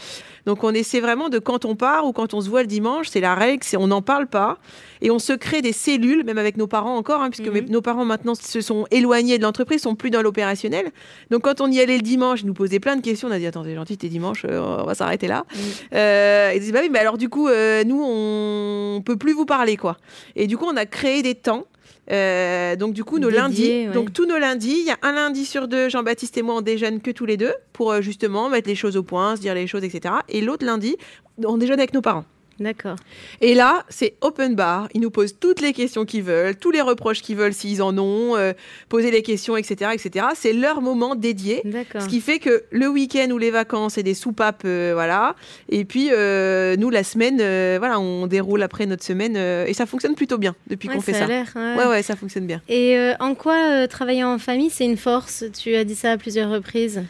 Donc 0.45 0.63
on 0.63 0.73
essaie 0.73 0.99
vraiment 0.99 1.29
de 1.29 1.39
quand 1.39 1.65
on 1.65 1.75
part 1.75 2.05
ou 2.05 2.11
quand 2.11 2.33
on 2.33 2.41
se 2.41 2.49
voit 2.49 2.61
le 2.61 2.67
dimanche, 2.67 3.07
c'est 3.09 3.19
la 3.21 3.35
règle, 3.35 3.63
c'est 3.63 3.77
on 3.77 3.87
n'en 3.87 4.01
parle 4.01 4.27
pas 4.27 4.57
et 5.01 5.11
on 5.11 5.19
se 5.19 5.33
crée 5.33 5.61
des 5.61 5.73
cellules, 5.73 6.23
même 6.23 6.37
avec 6.37 6.57
nos 6.57 6.67
parents 6.67 6.95
encore, 6.95 7.21
hein, 7.21 7.29
puisque 7.29 7.51
mhm. 7.51 7.69
nos 7.69 7.81
parents 7.81 8.05
maintenant 8.05 8.35
se 8.35 8.61
sont 8.61 8.85
éloignés 8.91 9.37
de 9.37 9.43
l'entreprise, 9.43 9.81
sont 9.81 9.95
plus 9.95 10.09
dans 10.09 10.21
l'opérationnel. 10.21 10.91
Donc 11.29 11.43
quand 11.43 11.61
on 11.61 11.71
y 11.71 11.79
allait 11.79 11.97
le 11.97 12.03
dimanche, 12.03 12.41
ils 12.41 12.47
nous 12.47 12.53
posaient 12.53 12.79
plein 12.79 12.95
de 12.95 13.01
questions. 13.01 13.27
On 13.27 13.31
a 13.31 13.39
dit 13.39 13.47
attends, 13.47 13.63
c'est 13.63 13.75
gentil, 13.75 13.97
t'es 13.97 14.09
dimanche, 14.09 14.45
euh, 14.45 14.59
on 14.79 14.85
va 14.85 14.95
s'arrêter 14.95 15.27
là. 15.27 15.45
Mhm. 15.53 15.61
Euh, 15.95 16.51
ils 16.55 16.59
disaient 16.59 16.71
bah 16.71 16.79
oui, 16.81 16.89
mais 16.91 16.99
alors 16.99 17.17
du 17.17 17.29
coup, 17.29 17.47
euh, 17.47 17.83
nous 17.83 18.03
on 18.03 19.01
peut 19.01 19.17
plus 19.17 19.33
vous 19.33 19.45
parler 19.45 19.77
quoi. 19.77 19.97
Et 20.35 20.47
du 20.47 20.57
coup, 20.57 20.65
on 20.65 20.77
a 20.77 20.85
créé 20.85 21.21
des 21.21 21.35
temps 21.35 21.65
euh, 22.11 22.75
donc 22.75 22.93
du 22.93 23.03
coup, 23.03 23.19
nos 23.19 23.29
lundis, 23.29 23.85
donc 23.87 24.11
tous 24.11 24.25
nos 24.25 24.37
lundis, 24.37 24.77
il 24.79 24.85
y 24.85 24.91
a 24.91 24.97
un 25.01 25.13
lundi 25.13 25.45
sur 25.45 25.67
deux, 25.67 25.89
Jean-Baptiste 25.89 26.37
et 26.37 26.41
moi, 26.41 26.55
on 26.55 26.61
déjeune 26.61 27.01
que 27.01 27.11
tous 27.11 27.25
les 27.25 27.37
deux 27.37 27.53
pour 27.71 27.91
euh, 27.91 28.01
justement 28.01 28.49
mettre 28.49 28.67
les 28.67 28.75
choses 28.75 28.97
au 28.97 29.03
point, 29.03 29.35
se 29.35 29.41
dire 29.41 29.53
les 29.53 29.67
choses, 29.67 29.83
etc. 29.83 30.15
Et 30.29 30.41
l'autre 30.41 30.65
lundi, 30.65 30.97
on 31.43 31.57
déjeune 31.57 31.79
avec 31.79 31.93
nos 31.93 32.01
parents. 32.01 32.25
D'accord. 32.59 32.95
Et 33.41 33.55
là, 33.55 33.83
c'est 33.89 34.15
open 34.21 34.55
bar. 34.55 34.87
Ils 34.93 35.01
nous 35.01 35.09
posent 35.09 35.37
toutes 35.39 35.61
les 35.61 35.73
questions 35.73 36.05
qu'ils 36.05 36.23
veulent, 36.23 36.55
tous 36.55 36.71
les 36.71 36.81
reproches 36.81 37.21
qu'ils 37.21 37.35
veulent 37.35 37.53
s'ils 37.53 37.81
en 37.81 37.97
ont, 37.97 38.35
euh, 38.35 38.53
poser 38.89 39.11
les 39.11 39.21
questions, 39.21 39.57
etc., 39.57 39.91
etc. 39.93 40.27
C'est 40.35 40.53
leur 40.53 40.81
moment 40.81 41.15
dédié. 41.15 41.63
Ce 41.99 42.07
qui 42.07 42.21
fait 42.21 42.39
que 42.39 42.63
le 42.71 42.87
week-end 42.87 43.29
ou 43.31 43.37
les 43.37 43.51
vacances, 43.51 43.93
c'est 43.95 44.03
des 44.03 44.13
soupapes, 44.13 44.63
euh, 44.65 44.91
voilà. 44.93 45.35
Et 45.69 45.85
puis 45.85 46.09
euh, 46.11 46.75
nous, 46.77 46.89
la 46.89 47.03
semaine, 47.03 47.37
voilà, 47.79 47.99
on 47.99 48.27
déroule 48.27 48.61
après 48.61 48.85
notre 48.85 49.03
semaine 49.03 49.35
et 49.35 49.73
ça 49.73 49.85
fonctionne 49.85 50.15
plutôt 50.15 50.37
bien 50.37 50.55
depuis 50.67 50.87
qu'on 50.87 51.01
fait 51.01 51.13
ça. 51.13 51.27
ouais. 51.27 51.85
ouais, 51.87 52.03
ça 52.03 52.15
fonctionne 52.15 52.45
bien. 52.45 52.61
Et 52.69 52.97
en 53.19 53.35
quoi 53.35 53.87
travailler 53.87 54.23
en 54.23 54.37
famille, 54.37 54.69
c'est 54.69 54.85
une 54.85 54.97
force? 54.97 55.43
Tu 55.59 55.75
as 55.75 55.83
dit 55.83 55.95
ça 55.95 56.11
à 56.11 56.17
plusieurs 56.17 56.49
reprises. 56.49 57.03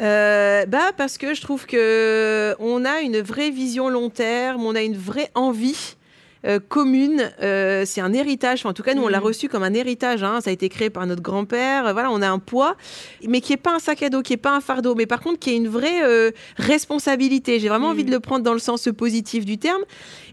Euh, 0.00 0.64
bah 0.66 0.92
parce 0.96 1.18
que 1.18 1.34
je 1.34 1.40
trouve 1.40 1.66
que 1.66 2.54
on 2.60 2.84
a 2.84 3.00
une 3.00 3.20
vraie 3.20 3.50
vision 3.50 3.88
long 3.88 4.10
terme, 4.10 4.64
on 4.64 4.76
a 4.76 4.82
une 4.82 4.96
vraie 4.96 5.30
envie 5.34 5.96
euh, 6.44 6.60
commune. 6.60 7.32
Euh, 7.42 7.82
c'est 7.84 8.00
un 8.00 8.12
héritage. 8.12 8.64
en 8.64 8.72
tout 8.72 8.82
cas, 8.82 8.94
nous, 8.94 9.02
on 9.02 9.08
l'a 9.08 9.18
mm. 9.18 9.24
reçu 9.24 9.48
comme 9.48 9.62
un 9.62 9.74
héritage. 9.74 10.22
Hein. 10.22 10.40
Ça 10.40 10.50
a 10.50 10.52
été 10.52 10.68
créé 10.68 10.90
par 10.90 11.06
notre 11.06 11.22
grand-père. 11.22 11.92
Voilà, 11.92 12.10
on 12.10 12.22
a 12.22 12.28
un 12.28 12.38
poids, 12.38 12.76
mais 13.26 13.40
qui 13.40 13.52
est 13.52 13.58
pas 13.58 13.74
un 13.74 13.78
sac 13.78 14.02
à 14.02 14.10
dos, 14.10 14.22
qui 14.22 14.34
est 14.34 14.38
pas 14.38 14.54
un 14.54 14.60
fardeau, 14.60 14.94
mais 14.94 15.06
par 15.06 15.20
contre, 15.20 15.38
qui 15.40 15.50
est 15.50 15.56
une 15.56 15.68
vraie 15.68 16.02
euh, 16.04 16.30
responsabilité. 16.56 17.58
J'ai 17.58 17.68
vraiment 17.68 17.88
envie 17.88 18.04
de 18.04 18.10
mm. 18.10 18.14
le 18.14 18.20
prendre 18.20 18.44
dans 18.44 18.52
le 18.52 18.58
sens 18.58 18.88
positif 18.96 19.44
du 19.44 19.58
terme. 19.58 19.82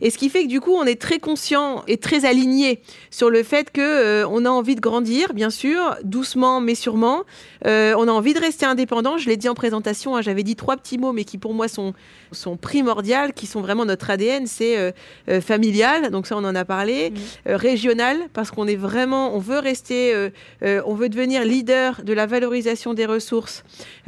Et 0.01 0.09
ce 0.09 0.17
qui 0.17 0.29
fait 0.29 0.43
que 0.43 0.49
du 0.49 0.61
coup, 0.61 0.73
on 0.73 0.85
est 0.85 1.01
très 1.01 1.19
conscient 1.19 1.83
et 1.87 1.97
très 1.97 2.25
aligné 2.25 2.81
sur 3.09 3.29
le 3.29 3.43
fait 3.43 3.71
que 3.71 4.25
on 4.25 4.45
a 4.45 4.49
envie 4.49 4.75
de 4.75 4.81
grandir, 4.81 5.33
bien 5.33 5.49
sûr, 5.49 5.95
doucement 6.03 6.61
mais 6.61 6.75
sûrement. 6.75 7.23
on 7.63 8.07
a 8.07 8.11
envie 8.11 8.33
de 8.33 8.39
rester 8.39 8.65
indépendant. 8.65 9.17
Je 9.17 9.27
l'ai 9.29 9.37
dit 9.37 9.49
en 9.49 9.55
présentation. 9.55 10.15
Hein, 10.15 10.21
j'avais 10.21 10.43
dit 10.43 10.55
trois 10.55 10.77
petits 10.77 10.97
mots, 10.97 11.13
mais 11.13 11.23
qui 11.23 11.37
pour 11.37 11.53
moi 11.53 11.67
sont 11.67 11.93
sont 12.31 12.57
primordiales, 12.57 13.33
qui 13.33 13.47
sont 13.47 13.61
vraiment 13.61 13.85
notre 13.85 14.09
ADN. 14.09 14.45
C'est 14.47 14.93
familial 15.41 15.94
donc 16.11 16.27
ça 16.27 16.35
on 16.37 16.43
en 16.43 16.55
a 16.55 16.65
parlé, 16.65 17.09
mmh. 17.09 17.49
euh, 17.49 17.57
régional, 17.57 18.17
parce 18.33 18.51
qu'on 18.51 18.67
est 18.67 18.75
vraiment, 18.75 19.35
on 19.35 19.39
veut 19.39 19.59
rester, 19.59 20.13
euh, 20.13 20.29
euh, 20.63 20.81
on 20.85 20.95
veut 20.95 21.09
devenir 21.09 21.43
leader 21.43 22.01
de 22.03 22.13
la 22.13 22.25
valorisation 22.25 22.93
des 22.93 23.05
ressources 23.05 23.63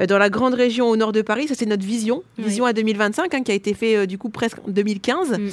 dans 0.08 0.18
la 0.18 0.30
grande 0.30 0.54
région 0.54 0.88
au 0.88 0.96
nord 0.96 1.12
de 1.12 1.22
Paris. 1.22 1.48
Ça 1.48 1.56
c'est 1.56 1.66
notre 1.66 1.86
vision, 1.86 2.24
vision 2.38 2.66
à 2.66 2.74
2025, 2.74 3.34
hein, 3.34 3.44
qui 3.44 3.52
a 3.52 3.56
été 3.56 3.74
fait 3.74 4.08
du 4.08 4.18
coup 4.18 4.30
presque 4.30 4.60
en 4.60 4.70
2015. 4.70 5.32
Mmh. 5.32 5.50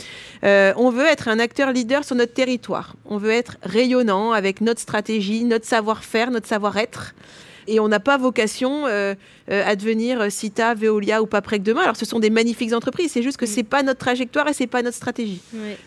on 0.76 0.91
veut 0.91 1.07
être 1.07 1.29
un 1.29 1.38
acteur 1.38 1.73
leader 1.73 2.05
sur 2.05 2.17
notre 2.17 2.35
territoire. 2.35 2.97
On 3.07 3.19
veut 3.19 3.31
être 3.31 3.57
rayonnant 3.62 4.33
avec 4.33 4.61
notre 4.61 4.81
stratégie, 4.81 5.45
notre 5.45 5.67
savoir-faire, 5.67 6.31
notre 6.31 6.47
savoir-être. 6.47 7.14
Et 7.66 7.80
on 7.80 7.88
n'a 7.88 8.00
pas 8.00 8.18
vocation 8.18 8.87
euh, 8.87 9.14
euh, 9.50 9.62
à 9.66 9.76
devenir 9.76 10.30
Cita, 10.30 10.75
Veolia 10.75 11.23
ou 11.23 11.26
Paprec 11.26 11.62
demain. 11.62 11.83
Alors 11.83 11.97
ce 11.97 12.04
sont 12.04 12.18
des 12.18 12.30
magnifiques 12.30 12.73
entreprises, 12.73 13.12
c'est 13.12 13.23
juste 13.23 13.37
que 13.37 13.47
c'est 13.47 13.62
pas 13.62 13.83
notre 13.83 14.00
trajectoire 14.00 14.49
et 14.49 14.52
c'est 14.52 14.66
pas 14.66 14.83
notre 14.83 14.97
stratégie. 14.97 15.40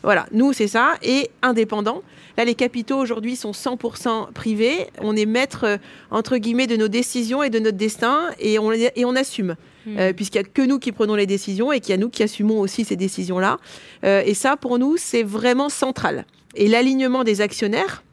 Voilà, 0.03 0.25
nous 0.31 0.53
c'est 0.53 0.67
ça 0.67 0.95
et 1.01 1.29
indépendant. 1.41 2.03
Là, 2.37 2.45
les 2.45 2.55
capitaux 2.55 2.97
aujourd'hui 2.97 3.35
sont 3.35 3.51
100% 3.51 4.31
privés. 4.31 4.87
On 5.01 5.15
est 5.15 5.25
maître 5.25 5.63
euh, 5.63 5.77
entre 6.11 6.37
guillemets 6.37 6.67
de 6.67 6.75
nos 6.75 6.87
décisions 6.87 7.41
et 7.41 7.49
de 7.49 7.59
notre 7.59 7.77
destin 7.77 8.29
et 8.39 8.59
on, 8.59 8.71
et 8.71 9.05
on 9.05 9.15
assume. 9.15 9.55
Hmm. 9.85 10.11
puisqu'il 10.17 10.41
n'y 10.41 10.45
a 10.45 10.49
que 10.49 10.61
nous 10.63 10.79
qui 10.79 10.91
prenons 10.91 11.15
les 11.15 11.25
décisions 11.25 11.71
et 11.71 11.79
qu'il 11.79 11.91
y 11.91 11.93
a 11.93 11.97
nous 11.97 12.09
qui 12.09 12.21
assumons 12.21 12.59
aussi 12.59 12.83
ces 12.83 12.97
décisions-là. 12.97 13.57
et 14.03 14.33
ça, 14.33 14.57
pour 14.57 14.79
nous, 14.79 14.97
c'est 14.97 15.23
vraiment 15.23 15.69
central. 15.69 16.25
Et 16.55 16.67
l'alignement 16.67 17.23
des 17.23 17.39
actionnaires, 17.39 18.03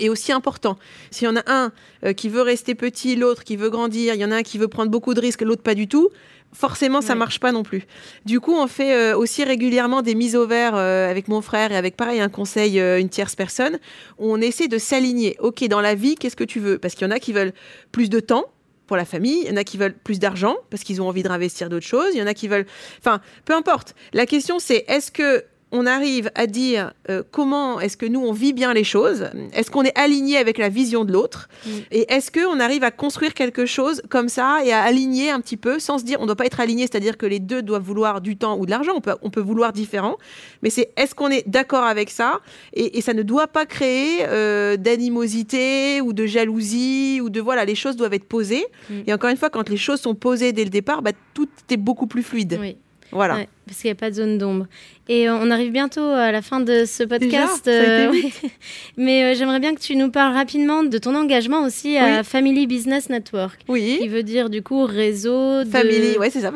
est 0.00 0.08
aussi 0.08 0.32
important. 0.32 0.78
S'il 1.10 1.26
y 1.26 1.28
en 1.28 1.36
a 1.36 1.42
un 1.46 1.72
euh, 2.04 2.12
qui 2.12 2.28
veut 2.28 2.42
rester 2.42 2.74
petit, 2.74 3.16
l'autre 3.16 3.44
qui 3.44 3.56
veut 3.56 3.70
grandir, 3.70 4.14
il 4.14 4.20
y 4.20 4.24
en 4.24 4.30
a 4.30 4.36
un 4.36 4.42
qui 4.42 4.58
veut 4.58 4.68
prendre 4.68 4.90
beaucoup 4.90 5.14
de 5.14 5.20
risques, 5.20 5.42
l'autre 5.42 5.62
pas 5.62 5.74
du 5.74 5.88
tout, 5.88 6.08
forcément 6.52 7.00
ça 7.00 7.14
marche 7.14 7.40
pas 7.40 7.52
non 7.52 7.62
plus. 7.62 7.86
Du 8.24 8.40
coup, 8.40 8.54
on 8.54 8.66
fait 8.66 8.94
euh, 8.94 9.16
aussi 9.16 9.44
régulièrement 9.44 10.02
des 10.02 10.14
mises 10.14 10.36
au 10.36 10.46
vert 10.46 10.74
euh, 10.74 11.10
avec 11.10 11.28
mon 11.28 11.40
frère 11.40 11.72
et 11.72 11.76
avec 11.76 11.96
pareil 11.96 12.20
un 12.20 12.28
conseil, 12.28 12.78
une 12.78 13.08
tierce 13.08 13.36
personne. 13.36 13.78
Où 14.18 14.32
on 14.32 14.40
essaie 14.40 14.68
de 14.68 14.78
s'aligner. 14.78 15.36
Ok, 15.40 15.64
dans 15.68 15.80
la 15.80 15.94
vie, 15.94 16.14
qu'est-ce 16.16 16.36
que 16.36 16.44
tu 16.44 16.60
veux? 16.60 16.78
Parce 16.78 16.94
qu'il 16.94 17.06
y 17.06 17.10
en 17.10 17.14
a 17.14 17.18
qui 17.18 17.32
veulent 17.32 17.52
plus 17.92 18.10
de 18.10 18.20
temps 18.20 18.46
pour 18.90 18.96
la 18.96 19.04
famille, 19.04 19.42
il 19.44 19.48
y 19.48 19.52
en 19.52 19.56
a 19.56 19.62
qui 19.62 19.78
veulent 19.78 19.94
plus 19.94 20.18
d'argent 20.18 20.56
parce 20.68 20.82
qu'ils 20.82 21.00
ont 21.00 21.06
envie 21.06 21.22
de 21.22 21.28
réinvestir 21.28 21.68
d'autres 21.68 21.86
choses, 21.86 22.08
il 22.12 22.18
y 22.18 22.22
en 22.22 22.26
a 22.26 22.34
qui 22.34 22.48
veulent... 22.48 22.66
Enfin, 22.98 23.20
peu 23.44 23.54
importe. 23.54 23.94
La 24.12 24.26
question 24.26 24.58
c'est 24.58 24.84
est-ce 24.88 25.12
que 25.12 25.44
on 25.72 25.86
arrive 25.86 26.30
à 26.34 26.46
dire 26.46 26.92
euh, 27.08 27.22
comment 27.30 27.80
est-ce 27.80 27.96
que 27.96 28.06
nous 28.06 28.20
on 28.20 28.32
vit 28.32 28.52
bien 28.52 28.74
les 28.74 28.84
choses? 28.84 29.30
Est-ce 29.52 29.70
qu'on 29.70 29.82
est 29.82 29.96
aligné 29.98 30.36
avec 30.36 30.58
la 30.58 30.68
vision 30.68 31.04
de 31.04 31.12
l'autre? 31.12 31.48
Mm. 31.64 31.70
Et 31.92 32.12
est-ce 32.12 32.30
qu'on 32.30 32.60
arrive 32.60 32.84
à 32.84 32.90
construire 32.90 33.34
quelque 33.34 33.66
chose 33.66 34.02
comme 34.08 34.28
ça 34.28 34.64
et 34.64 34.72
à 34.72 34.82
aligner 34.82 35.30
un 35.30 35.40
petit 35.40 35.56
peu 35.56 35.78
sans 35.78 35.98
se 35.98 36.04
dire 36.04 36.18
on 36.18 36.22
ne 36.22 36.26
doit 36.26 36.36
pas 36.36 36.46
être 36.46 36.60
aligné, 36.60 36.82
c'est-à-dire 36.82 37.16
que 37.16 37.26
les 37.26 37.38
deux 37.38 37.62
doivent 37.62 37.82
vouloir 37.82 38.20
du 38.20 38.36
temps 38.36 38.58
ou 38.58 38.66
de 38.66 38.70
l'argent, 38.70 38.92
on 38.96 39.00
peut, 39.00 39.14
on 39.22 39.30
peut 39.30 39.40
vouloir 39.40 39.72
différent, 39.72 40.16
mais 40.62 40.70
c'est 40.70 40.90
est-ce 40.96 41.14
qu'on 41.14 41.28
est, 41.28 41.48
d'accord 41.48 41.84
avec 41.84 42.10
ça? 42.10 42.40
Et, 42.72 43.00
ça 43.00 43.14
ne 43.14 43.22
doit 43.22 43.46
pas 43.46 43.64
créer 43.64 44.26
euh, 44.26 44.76
d'animosité 44.76 46.02
ou 46.02 46.12
de 46.12 46.26
jalousie 46.26 47.20
ou 47.22 47.30
de 47.30 47.40
voilà, 47.40 47.64
les 47.64 47.74
choses 47.74 47.96
doivent 47.96 48.12
être 48.12 48.28
posées. 48.28 48.66
Mm. 48.90 48.94
Et 49.06 49.14
encore 49.14 49.30
une 49.30 49.36
fois, 49.36 49.48
quand 49.48 49.68
les 49.68 49.78
choses 49.78 50.00
sont 50.00 50.14
posées 50.14 50.52
dès 50.52 50.64
le 50.64 50.70
départ, 50.70 51.00
bah, 51.00 51.12
tout 51.32 51.48
est 51.70 51.78
beaucoup 51.78 52.06
plus 52.06 52.22
fluide. 52.22 52.58
Oui. 52.60 52.76
Voilà. 53.12 53.46
parce 53.66 53.80
qu'il 53.80 53.88
n'y 53.88 53.92
a 53.92 53.96
pas 53.96 54.10
de 54.10 54.16
zone 54.16 54.38
d'ombre. 54.38 54.66
Et 55.08 55.28
euh, 55.28 55.34
on 55.34 55.50
arrive 55.50 55.72
bientôt 55.72 56.04
à 56.04 56.30
la 56.30 56.40
fin 56.40 56.60
de 56.60 56.84
ce 56.84 57.02
podcast. 57.02 57.66
Euh, 57.66 58.12
Mais 58.96 59.24
euh, 59.24 59.34
j'aimerais 59.36 59.58
bien 59.58 59.74
que 59.74 59.80
tu 59.80 59.96
nous 59.96 60.08
parles 60.08 60.34
rapidement 60.34 60.84
de 60.84 60.98
ton 60.98 61.16
engagement 61.16 61.64
aussi 61.64 61.96
à 61.96 62.22
Family 62.22 62.68
Business 62.68 63.08
Network. 63.08 63.60
Oui. 63.66 63.98
Qui 64.00 64.06
veut 64.06 64.22
dire 64.22 64.50
du 64.50 64.62
coup 64.62 64.84
réseau 64.84 65.64
de... 65.64 65.68
Family, 65.68 66.16
ouais, 66.18 66.30
c'est 66.30 66.40
ça, 66.40 66.52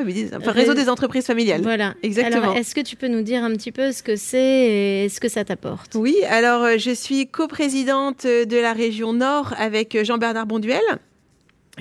réseau 0.47 0.75
des 0.75 0.89
entreprises 0.89 1.27
familiales. 1.27 1.63
Voilà. 1.63 1.95
Exactement. 2.05 2.43
Alors, 2.43 2.57
est-ce 2.57 2.77
que 2.77 2.81
tu 2.81 2.95
peux 2.95 3.09
nous 3.09 3.23
dire 3.23 3.43
un 3.43 3.51
petit 3.55 3.73
peu 3.73 3.91
ce 3.91 4.05
que 4.05 4.15
c'est 4.15 5.05
et 5.05 5.09
ce 5.09 5.19
que 5.19 5.29
ça 5.29 5.45
t'apporte? 5.45 5.97
Oui, 5.97 6.17
alors 6.29 6.79
je 6.79 6.93
suis 6.93 7.27
coprésidente 7.27 8.25
de 8.25 8.57
la 8.61 8.73
région 8.73 9.13
Nord 9.13 9.53
avec 9.59 9.99
Jean-Bernard 10.05 10.47
Bonduel 10.47 10.81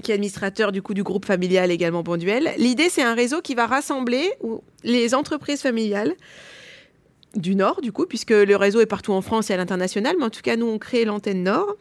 qui 0.01 0.11
est 0.11 0.15
administrateur 0.15 0.71
du 0.71 0.81
groupe 0.81 1.25
familial 1.25 1.69
également 1.71 2.03
Bonduel. 2.03 2.51
L'idée, 2.57 2.89
c'est 2.89 3.03
un 3.03 3.13
réseau 3.13 3.41
qui 3.41 3.53
va 3.53 3.67
rassembler 3.67 4.31
les 4.83 5.13
entreprises 5.13 5.61
familiales 5.61 6.15
du 7.35 7.55
Nord, 7.55 7.81
du 7.81 7.91
coup, 7.91 8.05
puisque 8.05 8.31
le 8.31 8.55
réseau 8.55 8.79
est 8.79 8.85
partout 8.85 9.13
en 9.13 9.21
France 9.21 9.49
et 9.49 9.53
à 9.53 9.57
l'international, 9.57 10.15
mais 10.17 10.25
en 10.25 10.29
tout 10.29 10.41
cas, 10.41 10.55
nous, 10.55 10.67
on 10.67 10.79
crée 10.79 11.05
l'antenne 11.05 11.43
Nord. 11.43 11.75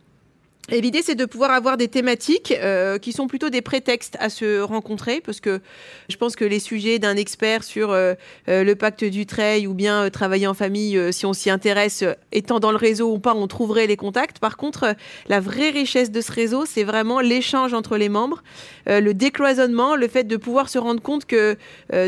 Et 0.71 0.81
l'idée, 0.81 1.02
c'est 1.02 1.16
de 1.16 1.25
pouvoir 1.25 1.50
avoir 1.50 1.76
des 1.76 1.88
thématiques 1.88 2.54
euh, 2.57 2.97
qui 2.97 3.12
sont 3.12 3.26
plutôt 3.26 3.50
des 3.50 3.62
prétextes 3.62 4.16
à 4.21 4.31
se 4.31 4.61
rencontrer, 4.61 5.21
parce 5.21 5.40
que 5.40 5.61
je 6.09 6.16
pense 6.16 6.37
que 6.37 6.45
les 6.45 6.61
sujets 6.61 7.00
d'un 7.00 7.16
expert 7.16 7.64
sur 7.64 7.90
euh, 7.90 8.14
euh, 8.49 8.62
le 8.62 8.76
pacte 8.76 9.02
du 9.02 9.26
trail 9.26 9.66
ou 9.66 9.75
bien 9.75 10.09
travailler 10.09 10.47
en 10.47 10.54
famille, 10.54 11.12
si 11.12 11.26
on 11.26 11.33
s'y 11.33 11.50
intéresse, 11.50 12.04
étant 12.31 12.61
dans 12.61 12.71
le 12.71 12.76
réseau 12.76 13.12
ou 13.12 13.19
pas, 13.19 13.35
on 13.35 13.49
trouverait 13.49 13.88
les 13.88 13.97
contacts. 13.97 14.38
Par 14.38 14.57
contre, 14.57 14.95
la 15.26 15.40
vraie 15.40 15.71
richesse 15.71 16.12
de 16.12 16.21
ce 16.21 16.31
réseau, 16.31 16.64
c'est 16.64 16.85
vraiment 16.85 17.19
l'échange 17.19 17.75
entre 17.75 17.97
les 17.97 18.09
membres, 18.09 18.45
le 18.87 19.12
décloisonnement, 19.12 19.97
le 19.97 20.07
fait 20.07 20.25
de 20.25 20.37
pouvoir 20.37 20.69
se 20.69 20.78
rendre 20.78 21.02
compte 21.02 21.25
que 21.25 21.57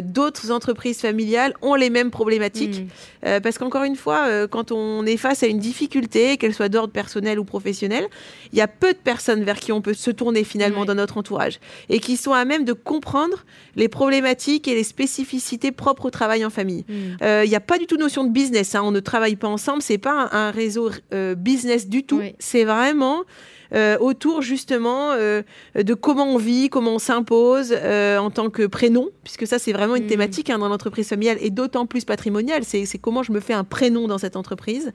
d'autres 0.00 0.52
entreprises 0.52 1.00
familiales 1.00 1.54
ont 1.60 1.74
les 1.74 1.90
mêmes 1.90 2.10
problématiques. 2.10 2.82
Mmh. 3.24 3.40
parce 3.42 3.58
qu'encore 3.58 3.82
une 3.82 3.96
fois, 3.96 4.46
quand 4.48 4.70
on 4.70 5.04
est 5.06 5.16
face 5.16 5.42
à 5.42 5.46
une 5.46 5.58
difficulté, 5.58 6.36
qu'elle 6.36 6.54
soit 6.54 6.68
d'ordre 6.68 6.92
personnel 6.92 7.38
ou 7.38 7.44
professionnel, 7.44 8.06
il 8.54 8.58
y 8.58 8.60
a 8.60 8.68
peu 8.68 8.92
de 8.92 8.98
personnes 8.98 9.42
vers 9.42 9.58
qui 9.58 9.72
on 9.72 9.80
peut 9.80 9.94
se 9.94 10.12
tourner 10.12 10.44
finalement 10.44 10.84
dans 10.84 10.94
notre 10.94 11.18
entourage 11.18 11.58
et 11.88 11.98
qui 11.98 12.16
sont 12.16 12.32
à 12.32 12.44
même 12.44 12.64
de 12.64 12.72
comprendre 12.72 13.44
les 13.74 13.88
problématiques 13.88 14.68
et 14.68 14.76
les 14.76 14.84
spécificités 14.84 15.72
propres 15.72 16.06
au 16.06 16.10
travail 16.10 16.44
en 16.44 16.50
famille. 16.50 16.84
Mm. 16.88 16.92
Euh, 17.22 17.42
il 17.44 17.50
n'y 17.50 17.56
a 17.56 17.60
pas 17.60 17.78
du 17.78 17.86
tout 17.86 17.96
notion 17.96 18.22
de 18.22 18.30
business. 18.30 18.76
Hein. 18.76 18.82
On 18.84 18.92
ne 18.92 19.00
travaille 19.00 19.34
pas 19.34 19.48
ensemble. 19.48 19.82
C'est 19.82 19.98
pas 19.98 20.28
un, 20.30 20.52
réseau 20.52 20.90
euh, 21.12 21.34
business 21.34 21.88
du 21.88 22.04
tout. 22.04 22.22
C'est 22.38 22.62
vraiment 22.62 23.24
euh, 23.74 23.98
autour 23.98 24.40
justement 24.40 25.14
de 25.16 25.94
comment 25.94 26.26
on 26.26 26.36
vit, 26.36 26.68
comment 26.68 26.94
on 26.94 26.98
s'impose 27.00 27.72
en 27.72 28.30
tant 28.30 28.50
que 28.50 28.66
prénom, 28.66 29.08
puisque 29.24 29.48
ça 29.48 29.58
c'est 29.58 29.72
vraiment 29.72 29.96
une 29.96 30.04
mm. 30.04 30.08
thématique 30.08 30.50
hein, 30.50 30.58
dans 30.58 30.68
l'entreprise 30.68 31.08
familiale 31.08 31.38
et 31.40 31.50
d'autant 31.50 31.86
plus 31.86 32.04
patrimoniale. 32.04 32.62
C'est 32.64 32.86
comment 32.98 33.24
je 33.24 33.32
me 33.32 33.40
fais 33.40 33.54
un 33.54 33.64
prénom 33.64 34.06
dans 34.06 34.18
cette 34.18 34.36
entreprise 34.36 34.92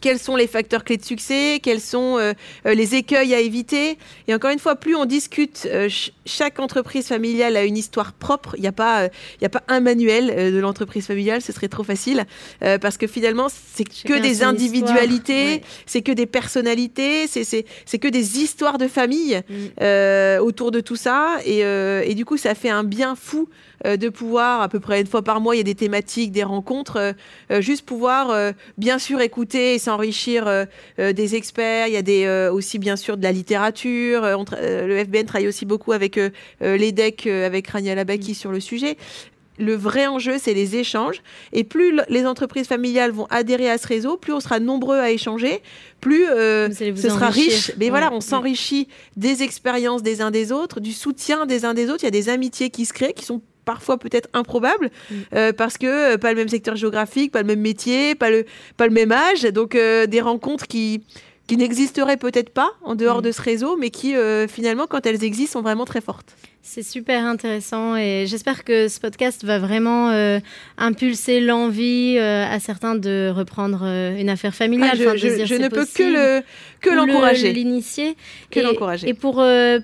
quels 0.00 0.18
sont 0.18 0.36
les 0.36 0.46
facteurs 0.46 0.84
clés 0.84 0.96
de 0.96 1.04
succès, 1.04 1.60
quels 1.62 1.80
sont 1.80 2.18
euh, 2.18 2.32
euh, 2.66 2.74
les 2.74 2.94
écueils 2.94 3.34
à 3.34 3.40
éviter? 3.40 3.98
Et 4.28 4.34
encore 4.34 4.50
une 4.50 4.58
fois, 4.58 4.76
plus 4.76 4.94
on 4.94 5.04
discute, 5.04 5.66
euh, 5.66 5.88
chaque 6.26 6.60
entreprise 6.60 7.08
familiale 7.08 7.56
a 7.56 7.64
une 7.64 7.76
histoire 7.76 8.12
propre. 8.12 8.54
Il 8.56 8.60
n'y 8.60 8.68
a, 8.68 8.72
pas, 8.72 9.08
il 9.40 9.44
a 9.44 9.48
pas 9.48 9.62
un 9.68 9.80
manuel 9.80 10.52
de 10.52 10.58
l'entreprise 10.58 11.06
familiale, 11.06 11.40
ce 11.40 11.52
serait 11.52 11.68
trop 11.68 11.84
facile, 11.84 12.24
parce 12.60 12.96
que 12.96 13.06
finalement, 13.06 13.48
c'est 13.48 13.84
que 13.84 14.20
des 14.20 14.42
individualités, 14.42 15.62
c'est 15.86 16.02
que 16.02 16.12
des 16.12 16.26
personnalités, 16.26 17.26
c'est 17.26 17.98
que 17.98 18.08
des 18.08 18.38
histoires 18.38 18.78
de 18.78 18.88
famille 18.88 19.40
mm. 19.48 20.40
autour 20.40 20.70
de 20.70 20.80
tout 20.80 20.96
ça. 20.96 21.36
Et, 21.44 21.60
et, 21.60 22.14
du 22.14 22.24
coup, 22.24 22.36
ça 22.36 22.54
fait 22.54 22.70
un 22.70 22.84
bien 22.84 23.14
fou 23.14 23.48
de 23.84 24.08
pouvoir, 24.08 24.62
à 24.62 24.68
peu 24.68 24.80
près 24.80 25.00
une 25.00 25.06
fois 25.06 25.22
par 25.22 25.40
mois, 25.40 25.54
il 25.54 25.58
y 25.58 25.60
a 25.60 25.64
des 25.64 25.74
thématiques, 25.74 26.32
des 26.32 26.42
rencontres, 26.42 27.14
juste 27.60 27.84
pouvoir 27.84 28.52
bien 28.76 28.98
sûr 28.98 29.20
écouter 29.20 29.74
et 29.74 29.78
s'enrichir 29.86 30.46
euh, 30.46 30.64
euh, 30.98 31.12
des 31.12 31.34
experts. 31.34 31.86
Il 31.86 31.94
y 31.94 31.96
a 31.96 32.02
des, 32.02 32.24
euh, 32.24 32.52
aussi 32.52 32.78
bien 32.78 32.96
sûr 32.96 33.16
de 33.16 33.22
la 33.22 33.32
littérature. 33.32 34.22
le 34.22 35.04
FBN 35.04 35.24
travaille 35.26 35.48
aussi 35.48 35.64
beaucoup 35.64 35.92
avec 35.92 36.18
l'EDEC, 36.60 37.26
avec 37.26 37.68
Rania 37.68 37.94
Labaki 37.94 38.32
mm. 38.32 38.34
sur 38.34 38.52
le 38.52 38.60
sujet 38.60 38.96
le 39.58 39.74
vrai 39.74 40.06
enjeu, 40.06 40.34
c'est 40.38 40.52
les 40.52 40.76
échanges. 40.76 41.22
Et 41.54 41.64
plus 41.64 41.98
les 42.10 42.26
entreprises 42.26 42.66
familiales 42.66 43.10
vont 43.10 43.26
adhérer 43.30 43.70
à 43.70 43.78
ce 43.78 43.86
réseau, 43.86 44.18
plus 44.18 44.34
on 44.34 44.40
sera 44.40 44.60
nombreux 44.60 44.98
à 44.98 45.10
échanger, 45.10 45.62
plus 46.02 46.26
ce 46.26 47.08
sera 47.08 47.30
riche. 47.30 47.72
Mais 47.78 47.88
voilà, 47.88 48.12
on 48.12 48.20
s'enrichit 48.20 48.86
des 49.16 49.42
expériences 49.42 50.02
des 50.02 50.20
uns 50.20 50.30
des 50.30 50.52
autres, 50.52 50.78
du 50.78 50.92
soutien 50.92 51.46
des 51.46 51.64
uns 51.64 51.72
des 51.72 51.88
autres. 51.88 52.02
Il 52.02 52.04
y 52.04 52.08
a 52.08 52.10
des 52.10 52.28
amitiés 52.28 52.68
qui 52.68 52.84
se 52.84 52.92
créent, 52.92 53.14
qui 53.14 53.24
sont 53.24 53.40
parfois 53.66 53.98
peut-être 53.98 54.30
improbable 54.32 54.90
mm. 55.10 55.14
euh, 55.34 55.52
parce 55.52 55.76
que 55.76 56.14
euh, 56.14 56.16
pas 56.16 56.30
le 56.30 56.38
même 56.38 56.48
secteur 56.48 56.76
géographique, 56.76 57.32
pas 57.32 57.42
le 57.42 57.46
même 57.46 57.60
métier, 57.60 58.14
pas 58.14 58.30
le, 58.30 58.46
pas 58.78 58.86
le 58.86 58.94
même 58.94 59.12
âge. 59.12 59.42
Donc 59.42 59.74
euh, 59.74 60.06
des 60.06 60.22
rencontres 60.22 60.66
qui, 60.66 61.02
qui 61.46 61.56
n'existeraient 61.56 62.16
peut-être 62.16 62.50
pas 62.50 62.70
en 62.82 62.94
dehors 62.94 63.18
mm. 63.18 63.22
de 63.22 63.32
ce 63.32 63.42
réseau, 63.42 63.76
mais 63.76 63.90
qui 63.90 64.14
finalement, 64.48 64.86
quand 64.86 65.06
elles 65.06 65.24
existent, 65.24 65.58
sont 65.58 65.62
vraiment 65.62 65.84
très 65.84 66.00
fortes. 66.00 66.34
C'est 66.68 66.82
super 66.82 67.24
intéressant 67.24 67.94
et 67.94 68.24
j'espère 68.26 68.64
que 68.64 68.88
ce 68.88 68.98
podcast 68.98 69.44
va 69.44 69.60
vraiment 69.60 70.10
euh, 70.10 70.40
impulser 70.78 71.40
l'envie 71.40 72.16
euh, 72.18 72.44
à 72.44 72.58
certains 72.58 72.96
de 72.96 73.32
reprendre 73.32 73.82
euh, 73.84 74.18
une 74.18 74.28
affaire 74.28 74.52
familiale. 74.52 74.98
Ah, 75.00 75.16
je, 75.16 75.54
ne 75.54 75.68
peux 75.68 75.86
que 75.86 76.02
le 76.02 76.42
que 76.80 76.90
l'encourager, 76.90 77.52
l'initier, 77.52 78.16
que 78.50 78.58
l'encourager. 78.58 79.08
Et 79.08 79.14
pour 79.14 79.36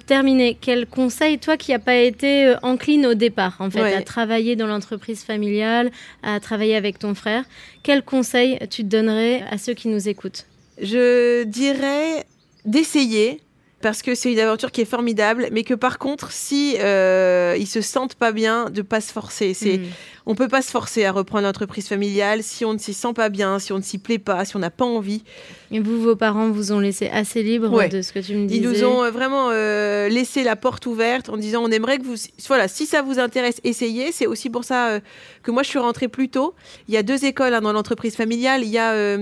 terminer, 0.06 0.58
quel 0.60 0.86
conseil 0.86 1.38
toi 1.38 1.56
qui 1.56 1.70
n'as 1.70 1.78
pas 1.78 1.94
été 1.94 2.52
encline 2.62 3.06
au 3.06 3.14
départ 3.14 3.56
en 3.60 3.70
fait 3.70 3.94
à 3.94 4.02
travailler 4.02 4.56
dans 4.56 4.66
l'entreprise 4.66 5.22
familiale, 5.22 5.92
à 6.24 6.40
travailler 6.40 6.74
avec 6.74 6.98
ton 6.98 7.14
frère, 7.14 7.44
quel 7.84 8.02
conseil 8.02 8.58
tu 8.70 8.82
donnerais 8.82 9.44
à 9.48 9.56
ceux 9.56 9.74
qui 9.74 9.86
nous 9.86 10.08
écoutent? 10.08 10.46
Je 10.82 11.44
dirais 11.44 12.26
d'essayer 12.64 13.40
parce 13.82 14.00
que 14.00 14.14
c'est 14.14 14.32
une 14.32 14.38
aventure 14.38 14.70
qui 14.70 14.80
est 14.80 14.86
formidable, 14.86 15.48
mais 15.52 15.64
que 15.64 15.74
par 15.74 15.98
contre, 15.98 16.32
si 16.32 16.76
euh, 16.78 17.56
ils 17.58 17.66
se 17.66 17.82
sentent 17.82 18.14
pas 18.14 18.32
bien, 18.32 18.70
de 18.70 18.80
pas 18.80 19.00
se 19.00 19.12
forcer. 19.12 19.52
C'est, 19.52 19.78
mm. 19.78 19.86
on 20.24 20.34
peut 20.34 20.48
pas 20.48 20.62
se 20.62 20.70
forcer 20.70 21.04
à 21.04 21.12
reprendre 21.12 21.44
l'entreprise 21.44 21.88
familiale 21.88 22.42
si 22.42 22.64
on 22.64 22.72
ne 22.72 22.78
s'y 22.78 22.94
sent 22.94 23.12
pas 23.14 23.28
bien, 23.28 23.58
si 23.58 23.72
on 23.72 23.78
ne 23.78 23.82
s'y 23.82 23.98
plaît 23.98 24.20
pas, 24.20 24.44
si 24.44 24.56
on 24.56 24.60
n'a 24.60 24.70
pas 24.70 24.84
envie. 24.84 25.24
Et 25.72 25.80
vous, 25.80 26.00
vos 26.00 26.16
parents 26.16 26.48
vous 26.48 26.72
ont 26.72 26.78
laissé 26.78 27.08
assez 27.08 27.42
libre 27.42 27.88
de 27.88 28.02
ce 28.02 28.12
que 28.12 28.20
tu 28.20 28.36
me 28.36 28.46
disais. 28.46 28.60
Ils 28.60 28.68
nous 28.68 28.84
ont 28.84 29.02
euh, 29.02 29.10
vraiment 29.10 29.48
euh, 29.50 30.08
laissé 30.08 30.44
la 30.44 30.56
porte 30.56 30.86
ouverte 30.86 31.28
en 31.28 31.36
disant 31.36 31.62
on 31.62 31.70
aimerait 31.70 31.98
que 31.98 32.04
vous, 32.04 32.16
voilà, 32.46 32.68
si 32.68 32.86
ça 32.86 33.02
vous 33.02 33.18
intéresse, 33.18 33.60
essayez. 33.64 34.12
C'est 34.12 34.26
aussi 34.26 34.48
pour 34.48 34.64
ça 34.64 35.00
que 35.42 35.50
moi 35.50 35.62
je 35.62 35.68
suis 35.68 35.80
rentrée 35.80 36.08
plus 36.08 36.28
tôt. 36.28 36.54
Il 36.88 36.94
y 36.94 36.96
a 36.96 37.02
deux 37.02 37.24
écoles 37.24 37.52
hein, 37.52 37.60
dans 37.60 37.72
l'entreprise 37.72 38.14
familiale. 38.14 38.62
Il 38.62 38.70
y 38.70 38.78
a 38.78 39.18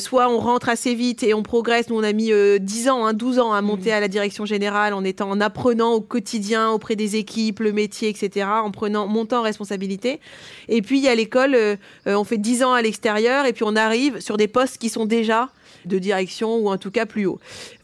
soit 0.00 0.28
on 0.28 0.38
rentre 0.38 0.68
assez 0.68 0.94
vite 0.94 1.22
et 1.22 1.34
on 1.34 1.42
progresse. 1.42 1.88
Nous, 1.88 1.96
on 1.96 2.02
a 2.02 2.12
mis 2.12 2.32
10 2.60 2.88
ans, 2.88 3.06
hein, 3.06 3.12
12 3.12 3.38
ans 3.38 3.52
à 3.52 3.62
monter 3.62 3.90
mm. 3.90 3.94
à 3.94 4.00
la 4.00 4.08
direction 4.08 4.44
générale 4.44 4.94
en 4.94 5.04
étant, 5.04 5.30
en 5.30 5.40
apprenant 5.40 5.92
au 5.92 6.00
quotidien 6.00 6.70
auprès 6.70 6.96
des 6.96 7.16
équipes, 7.16 7.60
le 7.60 7.72
métier, 7.72 8.08
etc., 8.08 8.46
en 8.62 8.70
prenant, 8.70 9.06
montant 9.06 9.40
en 9.40 9.42
responsabilité. 9.42 10.20
Et 10.68 10.82
puis, 10.82 10.98
il 10.98 11.04
y 11.04 11.08
a 11.08 11.14
l'école, 11.14 11.54
euh, 11.54 11.76
euh, 12.06 12.14
on 12.14 12.24
fait 12.24 12.38
10 12.38 12.64
ans 12.64 12.72
à 12.72 12.82
l'extérieur 12.82 13.46
et 13.46 13.52
puis 13.52 13.64
on 13.64 13.76
arrive 13.76 14.20
sur 14.20 14.36
des 14.36 14.48
postes 14.48 14.78
qui 14.78 14.88
sont 14.88 15.06
déjà 15.06 15.50
de 15.86 15.98
direction 15.98 16.56
ou 16.56 16.68
en 16.68 16.76
tout 16.76 16.90
cas 16.90 17.06
plus 17.06 17.26
haut. 17.26 17.38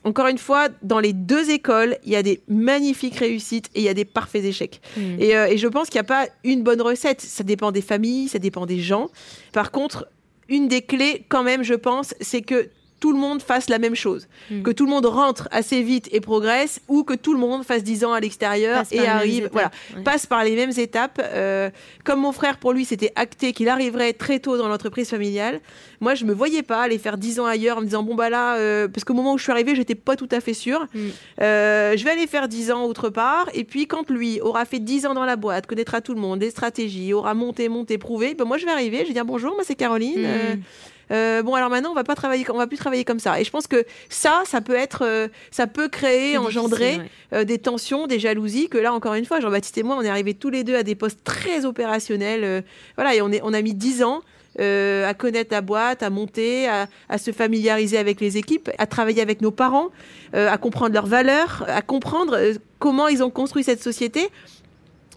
Encore 0.05 0.27
une 0.27 0.39
fois, 0.39 0.69
dans 0.83 1.01
les 1.01 1.13
deux 1.13 1.51
écoles, 1.51 1.97
il 2.05 2.13
y 2.13 2.17
a 2.17 2.23
des 2.23 2.43
magnifiques 2.49 3.17
réussites 3.17 3.71
et 3.75 3.81
il 3.81 3.85
y 3.85 3.89
a 3.89 3.95
des 3.95 4.05
parfaits 4.05 4.45
échecs. 4.45 4.81
Mm. 4.97 5.01
Et, 5.19 5.37
euh, 5.37 5.47
et, 5.47 5.57
je 5.57 5.67
pense 5.67 5.89
qu'il 5.89 5.99
n'y 5.99 6.07
a 6.07 6.09
pas 6.09 6.27
une 6.45 6.63
bonne 6.63 6.83
recette. 6.83 7.21
Ça 7.21 7.43
dépend 7.43 7.73
des 7.73 7.81
familles, 7.81 8.29
ça 8.29 8.39
dépend 8.39 8.67
des 8.67 8.81
gens. 8.81 9.11
Par 9.53 9.71
contre, 9.71 10.07
une 10.49 10.69
des 10.69 10.83
clés, 10.83 11.25
quand 11.29 11.43
même, 11.43 11.63
je 11.63 11.75
pense, 11.75 12.15
c'est 12.21 12.43
que 12.43 12.71
tout 13.01 13.13
le 13.13 13.19
monde 13.19 13.43
fasse 13.43 13.69
la 13.69 13.79
même 13.79 13.95
chose. 13.95 14.27
Hmm. 14.51 14.63
Que 14.63 14.71
tout 14.71 14.85
le 14.85 14.91
monde 14.91 15.07
rentre 15.07 15.49
assez 15.51 15.83
vite 15.83 16.09
et 16.13 16.21
progresse, 16.21 16.81
ou 16.89 17.05
que 17.05 17.15
tout 17.15 17.33
le 17.33 17.39
monde 17.39 17.65
fasse 17.65 17.83
10 17.83 18.05
ans 18.05 18.13
à 18.13 18.21
l'extérieur 18.21 18.85
et 18.91 19.07
arrive, 19.07 19.51
voilà, 19.53 19.71
passe 20.05 20.27
par 20.27 20.45
les 20.45 20.55
mêmes 20.55 20.73
étapes. 20.77 21.21
Euh, 21.23 21.71
comme 22.05 22.21
mon 22.21 22.33
frère, 22.33 22.57
pour 22.59 22.73
lui, 22.73 22.85
c'était 22.85 23.13
acté 23.15 23.53
qu'il 23.53 23.69
arriverait 23.69 24.13
très 24.13 24.39
tôt 24.39 24.57
dans 24.57 24.69
l'entreprise 24.69 25.11
familiale. 25.11 25.61
Moi, 26.01 26.15
je 26.15 26.25
me 26.25 26.33
voyais 26.33 26.63
pas 26.63 26.83
aller 26.83 26.99
faire 26.99 27.19
10 27.19 27.41
ans 27.41 27.47
ailleurs 27.47 27.79
en 27.79 27.81
me 27.81 27.87
disant, 27.87 28.03
bon, 28.03 28.15
bah 28.15 28.31
là, 28.31 28.57
euh, 28.57 28.89
parce 28.89 29.05
qu'au 29.05 29.15
moment 29.15 29.35
où 29.35 29.39
je 29.39 29.43
suis 29.43 29.53
arrivée, 29.53 29.75
j'étais 29.75 29.95
pas 29.95 30.17
tout 30.17 30.29
à 30.31 30.41
fait 30.41 30.55
sûre. 30.55 30.87
Hmm. 30.95 31.09
Euh, 31.43 31.97
je 31.97 32.05
vais 32.05 32.11
aller 32.11 32.27
faire 32.27 32.49
10 32.49 32.71
ans 32.71 32.85
autre 32.85 33.11
part. 33.11 33.49
Et 33.53 33.65
puis, 33.65 33.87
quand 33.87 34.11
lui 34.11 34.41
aura 34.41 34.65
fait 34.65 34.79
10 34.79 35.07
ans 35.07 35.15
dans 35.15 35.25
la 35.25 35.37
boîte, 35.37 35.67
connaîtra 35.67 36.01
tout 36.01 36.15
le 36.15 36.21
monde, 36.21 36.39
des 36.39 36.51
stratégies, 36.51 37.13
aura 37.13 37.35
monté, 37.35 37.69
monté, 37.69 37.99
prouvé, 37.99 38.35
ben 38.35 38.45
moi, 38.45 38.57
je 38.57 38.65
vais 38.65 38.73
arriver, 38.73 39.01
je 39.03 39.09
vais 39.09 39.15
dire 39.15 39.25
bonjour, 39.25 39.55
moi, 39.55 39.65
c'est 39.65 39.75
Caroline. 39.75 40.23
Hmm. 40.23 40.61
Euh, 41.13 41.43
bon 41.43 41.55
alors 41.55 41.71
maintenant 41.71 41.91
on 41.91 41.95
va 41.95 42.05
pas 42.05 42.15
travailler, 42.15 42.45
on 42.51 42.57
va 42.57 42.67
plus 42.67 42.77
travailler 42.77 43.05
comme 43.05 43.19
ça. 43.19 43.41
Et 43.41 43.45
je 43.45 43.51
pense 43.51 43.67
que 43.67 43.85
ça, 44.09 44.43
ça 44.45 44.61
peut 44.61 44.75
être, 44.75 45.05
euh, 45.05 45.29
ça 45.51 45.67
peut 45.67 45.89
créer, 45.89 46.37
engendrer 46.39 47.01
euh, 47.33 47.45
des 47.45 47.59
tensions, 47.59 48.07
des 48.07 48.19
jalousies. 48.19 48.69
Que 48.69 48.79
là 48.79 48.93
encore 48.93 49.15
une 49.15 49.25
fois, 49.25 49.41
Jean-Baptiste 49.41 49.79
et 49.79 49.83
moi, 49.83 49.97
on 49.97 50.03
est 50.03 50.09
arrivés 50.09 50.35
tous 50.35 50.51
les 50.51 50.65
deux 50.65 50.77
à 50.77 50.83
des 50.83 50.95
postes 50.95 51.23
très 51.25 51.65
opérationnels. 51.65 52.65
voilà, 52.97 53.15
et 53.15 53.23
on 53.23 53.31
est, 53.31 53.41
on 53.43 53.53
a 53.53 53.63
mis 53.63 53.75
dix 53.75 54.03
ans. 54.03 54.23
à 54.59 55.15
connaître 55.15 55.53
la 55.53 55.61
boîte, 55.61 56.03
à 56.03 56.11
monter, 56.11 56.67
à, 56.67 56.89
à, 57.09 57.19
se 57.19 57.31
familiariser 57.31 57.99
avec 57.99 58.21
les 58.21 58.39
équipes, 58.39 58.71
à 58.79 58.87
travailler 58.87 59.21
avec 59.21 59.43
nos 59.43 59.51
parents, 59.51 59.91
à 60.33 60.57
comprendre 60.57 60.95
leurs 60.95 61.07
valeurs, 61.07 61.65
à 61.69 61.83
comprendre 61.83 62.39
comment 62.79 63.09
ils 63.09 63.23
ont 63.23 63.31
construit 63.31 63.65
cette 63.65 63.83
société 63.83 64.31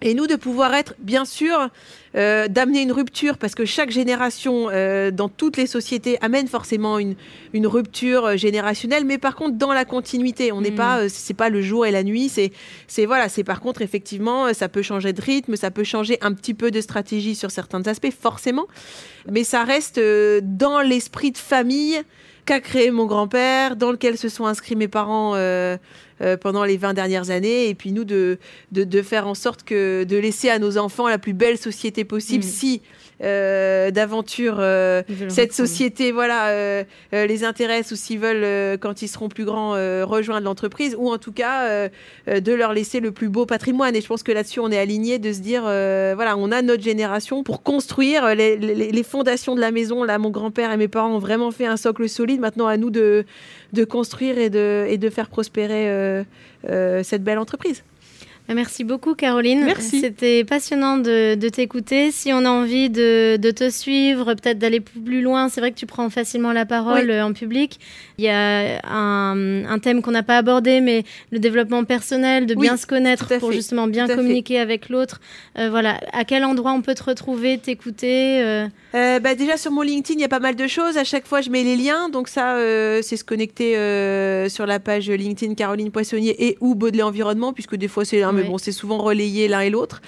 et 0.01 0.13
nous, 0.13 0.27
de 0.27 0.35
pouvoir 0.35 0.73
être, 0.73 0.95
bien 0.99 1.25
sûr, 1.25 1.69
euh, 2.15 2.47
d'amener 2.47 2.81
une 2.81 2.91
rupture, 2.91 3.37
parce 3.37 3.53
que 3.53 3.65
chaque 3.65 3.91
génération, 3.91 4.69
euh, 4.71 5.11
dans 5.11 5.29
toutes 5.29 5.57
les 5.57 5.67
sociétés, 5.67 6.17
amène 6.21 6.47
forcément 6.47 6.99
une, 6.99 7.15
une 7.53 7.67
rupture 7.67 8.25
euh, 8.25 8.37
générationnelle, 8.37 9.05
mais 9.05 9.17
par 9.17 9.35
contre, 9.35 9.57
dans 9.57 9.73
la 9.73 9.85
continuité, 9.85 10.51
on 10.51 10.61
n'est 10.61 10.71
mm. 10.71 10.75
pas, 10.75 11.09
c'est 11.09 11.33
pas 11.33 11.49
le 11.49 11.61
jour 11.61 11.85
et 11.85 11.91
la 11.91 12.03
nuit, 12.03 12.29
c'est, 12.29 12.51
c'est 12.87 13.05
voilà, 13.05 13.29
c'est 13.29 13.43
par 13.43 13.59
contre, 13.59 13.81
effectivement, 13.81 14.53
ça 14.53 14.69
peut 14.69 14.81
changer 14.81 15.13
de 15.13 15.21
rythme, 15.21 15.55
ça 15.55 15.69
peut 15.69 15.83
changer 15.83 16.17
un 16.21 16.33
petit 16.33 16.53
peu 16.53 16.71
de 16.71 16.81
stratégie 16.81 17.35
sur 17.35 17.51
certains 17.51 17.85
aspects, 17.87 18.11
forcément, 18.11 18.67
mais 19.29 19.43
ça 19.43 19.63
reste 19.63 19.99
dans 20.41 20.81
l'esprit 20.81 21.31
de 21.31 21.37
famille 21.37 22.01
qu'a 22.49 22.59
créé 22.59 22.89
mon 22.89 23.05
grand-père, 23.05 23.75
dans 23.75 23.91
lequel 23.91 24.17
se 24.17 24.27
sont 24.27 24.47
inscrits 24.47 24.75
mes 24.75 24.87
parents 24.87 25.33
euh, 25.35 25.77
euh, 26.21 26.35
pendant 26.35 26.63
les 26.63 26.77
20 26.77 26.95
dernières 26.95 27.29
années, 27.29 27.69
et 27.69 27.75
puis 27.75 27.91
nous 27.91 28.05
de, 28.05 28.39
de, 28.71 29.01
faire 29.03 29.27
en 29.27 29.35
sorte 29.35 29.61
que 29.61 30.03
de 30.03 30.17
laisser 30.17 30.49
à 30.49 30.57
nos 30.57 30.79
enfants 30.79 31.07
la 31.07 31.19
plus 31.19 31.33
belle 31.33 31.59
société 31.59 32.05
possible, 32.05 32.43
mm. 32.43 32.47
si 32.47 32.81
d'aventure 33.21 34.57
euh, 34.59 35.03
cette 35.27 35.51
société 35.51 36.11
voilà 36.13 36.47
euh, 36.49 36.83
les 37.11 37.43
intéresse 37.43 37.91
ou 37.91 37.95
s'ils 37.95 38.19
veulent 38.19 38.77
quand 38.79 39.01
ils 39.01 39.07
seront 39.07 39.27
plus 39.27 39.45
grands 39.45 39.71
rejoindre 40.05 40.45
l'entreprise 40.45 40.95
ou 40.97 41.11
en 41.11 41.17
tout 41.17 41.31
cas 41.31 41.89
de 42.27 42.53
leur 42.53 42.73
laisser 42.73 42.99
le 42.99 43.11
plus 43.11 43.29
beau 43.29 43.45
patrimoine. 43.45 43.95
Et 43.95 44.01
je 44.01 44.07
pense 44.07 44.23
que 44.23 44.31
là-dessus 44.31 44.59
on 44.59 44.71
est 44.71 44.77
aligné 44.77 45.19
de 45.19 45.33
se 45.33 45.39
dire 45.39 45.63
voilà 45.63 46.35
on 46.37 46.51
a 46.51 46.61
notre 46.61 46.83
génération 46.83 47.43
pour 47.43 47.63
construire 47.63 48.35
les, 48.35 48.55
les, 48.57 49.03
fondations 49.03 49.55
de 49.55 49.61
la 49.61 49.71
maison. 49.71 50.03
Là 50.03 50.17
mon 50.17 50.29
grand-père 50.29 50.71
et 50.71 50.77
mes 50.77 50.87
parents 50.87 51.15
ont 51.15 51.19
vraiment 51.19 51.51
fait 51.51 51.65
un 51.65 51.77
socle 51.77 52.07
solide. 52.07 52.39
Maintenant 52.39 52.67
à 52.67 52.77
nous 52.77 52.89
de, 52.89 53.25
de 53.73 53.83
construire 53.83 54.37
et 54.37 54.49
de, 54.49 54.85
et 54.87 54.97
de 54.97 55.09
faire 55.09 55.29
prospérer 55.29 56.23
cette 57.03 57.23
belle 57.23 57.39
entreprise 57.39 57.83
merci 58.55 58.83
beaucoup, 58.83 59.13
Caroline. 59.13 59.65
Merci. 59.65 59.99
C'était 59.99 60.43
passionnant 60.43 60.97
de, 60.97 61.49
t'écouter. 61.49 62.11
Si 62.11 62.33
on 62.33 62.45
a 62.45 62.49
envie 62.49 62.89
de, 62.89 63.37
te 63.51 63.69
suivre, 63.69 64.33
peut-être 64.33 64.57
d'aller 64.57 64.79
plus 64.79 65.21
loin, 65.21 65.49
c'est 65.49 65.61
vrai 65.61 65.71
que 65.71 65.77
tu 65.77 65.85
prends 65.85 66.09
facilement 66.09 66.51
la 66.53 66.65
parole 66.65 67.09
euh, 67.09 67.25
en 67.25 67.33
public. 67.33 67.79
Il 68.17 68.25
y 68.25 68.29
a 68.29 68.79
un, 68.83 69.79
thème 69.79 70.01
qu'on 70.01 70.11
n'a 70.11 70.23
pas 70.23 70.37
abordé, 70.37 70.81
mais 70.81 71.03
le 71.31 71.39
développement 71.39 71.83
personnel, 71.83 72.45
de 72.45 72.55
bien 72.55 72.75
se 72.75 72.85
connaître 72.85 73.37
pour 73.39 73.51
justement 73.51 73.87
bien 73.87 74.07
communiquer 74.07 74.59
avec 74.59 74.89
l'autre. 74.89 75.21
Euh, 75.57 75.69
voilà. 75.69 75.99
À 76.11 76.25
quel 76.25 76.43
endroit 76.43 76.71
on 76.71 76.81
peut 76.81 76.95
te 76.95 77.03
retrouver, 77.03 77.57
t'écouter 77.57 78.41
euh? 78.41 79.19
bah, 79.19 79.35
Déjà 79.35 79.57
sur 79.57 79.71
mon 79.71 79.81
LinkedIn, 79.81 80.19
il 80.19 80.21
y 80.21 80.25
a 80.25 80.29
pas 80.29 80.39
mal 80.39 80.55
de 80.55 80.67
choses. 80.67 80.97
À 80.97 81.03
chaque 81.03 81.27
fois, 81.27 81.41
je 81.41 81.49
mets 81.49 81.63
les 81.63 81.75
liens. 81.75 82.09
Donc 82.09 82.27
ça, 82.27 82.55
c'est 83.01 83.17
se 83.17 83.23
connecter 83.23 83.73
sur 84.49 84.65
la 84.65 84.79
page 84.79 85.09
LinkedIn 85.09 85.53
Caroline 85.53 85.91
Poissonnier 85.91 86.35
et 86.47 86.57
ou 86.61 86.75
Baudelaire 86.75 87.07
Environnement, 87.07 87.53
puisque 87.53 87.75
des 87.75 87.87
fois, 87.87 88.05
c'est 88.05 88.23
un 88.23 88.38
mais 88.41 88.47
bon, 88.47 88.57
c'est 88.57 88.71
souvent 88.71 88.97
relayé 88.97 89.47
l'un 89.47 89.61
et 89.61 89.69
l'autre. 89.69 90.01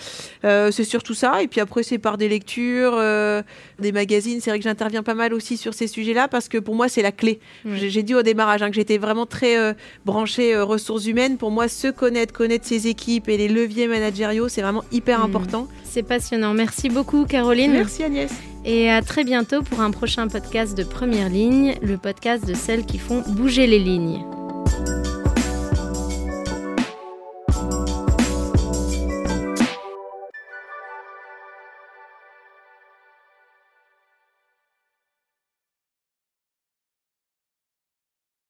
Euh, 0.43 0.71
c'est 0.71 0.83
surtout 0.83 1.13
ça. 1.13 1.41
Et 1.41 1.47
puis 1.47 1.61
après, 1.61 1.83
c'est 1.83 1.97
par 1.97 2.17
des 2.17 2.29
lectures, 2.29 2.93
euh, 2.95 3.41
des 3.79 3.91
magazines. 3.91 4.39
C'est 4.41 4.49
vrai 4.49 4.59
que 4.59 4.63
j'interviens 4.63 5.03
pas 5.03 5.13
mal 5.13 5.33
aussi 5.33 5.57
sur 5.57 5.73
ces 5.73 5.87
sujets-là 5.87 6.27
parce 6.27 6.47
que 6.47 6.57
pour 6.57 6.75
moi, 6.75 6.89
c'est 6.89 7.01
la 7.01 7.11
clé. 7.11 7.39
J'ai 7.65 8.03
dit 8.03 8.15
au 8.15 8.21
démarrage 8.21 8.61
hein, 8.61 8.69
que 8.69 8.75
j'étais 8.75 8.97
vraiment 8.97 9.25
très 9.25 9.57
euh, 9.57 9.73
branchée 10.05 10.57
ressources 10.57 11.05
humaines. 11.05 11.37
Pour 11.37 11.51
moi, 11.51 11.67
se 11.67 11.87
connaître, 11.87 12.33
connaître 12.33 12.65
ses 12.65 12.87
équipes 12.87 13.29
et 13.29 13.37
les 13.37 13.47
leviers 13.47 13.87
managériaux, 13.87 14.47
c'est 14.47 14.61
vraiment 14.61 14.83
hyper 14.91 15.19
mm. 15.19 15.23
important. 15.23 15.67
C'est 15.83 16.03
passionnant. 16.03 16.53
Merci 16.53 16.89
beaucoup, 16.89 17.25
Caroline. 17.25 17.71
Merci, 17.71 18.03
Agnès. 18.03 18.31
Et 18.63 18.89
à 18.91 19.01
très 19.01 19.23
bientôt 19.23 19.63
pour 19.63 19.81
un 19.81 19.91
prochain 19.91 20.27
podcast 20.27 20.77
de 20.77 20.83
Première 20.83 21.29
Ligne, 21.29 21.75
le 21.81 21.97
podcast 21.97 22.45
de 22.45 22.53
celles 22.53 22.85
qui 22.85 22.99
font 22.99 23.23
bouger 23.27 23.65
les 23.65 23.79
lignes. 23.79 24.23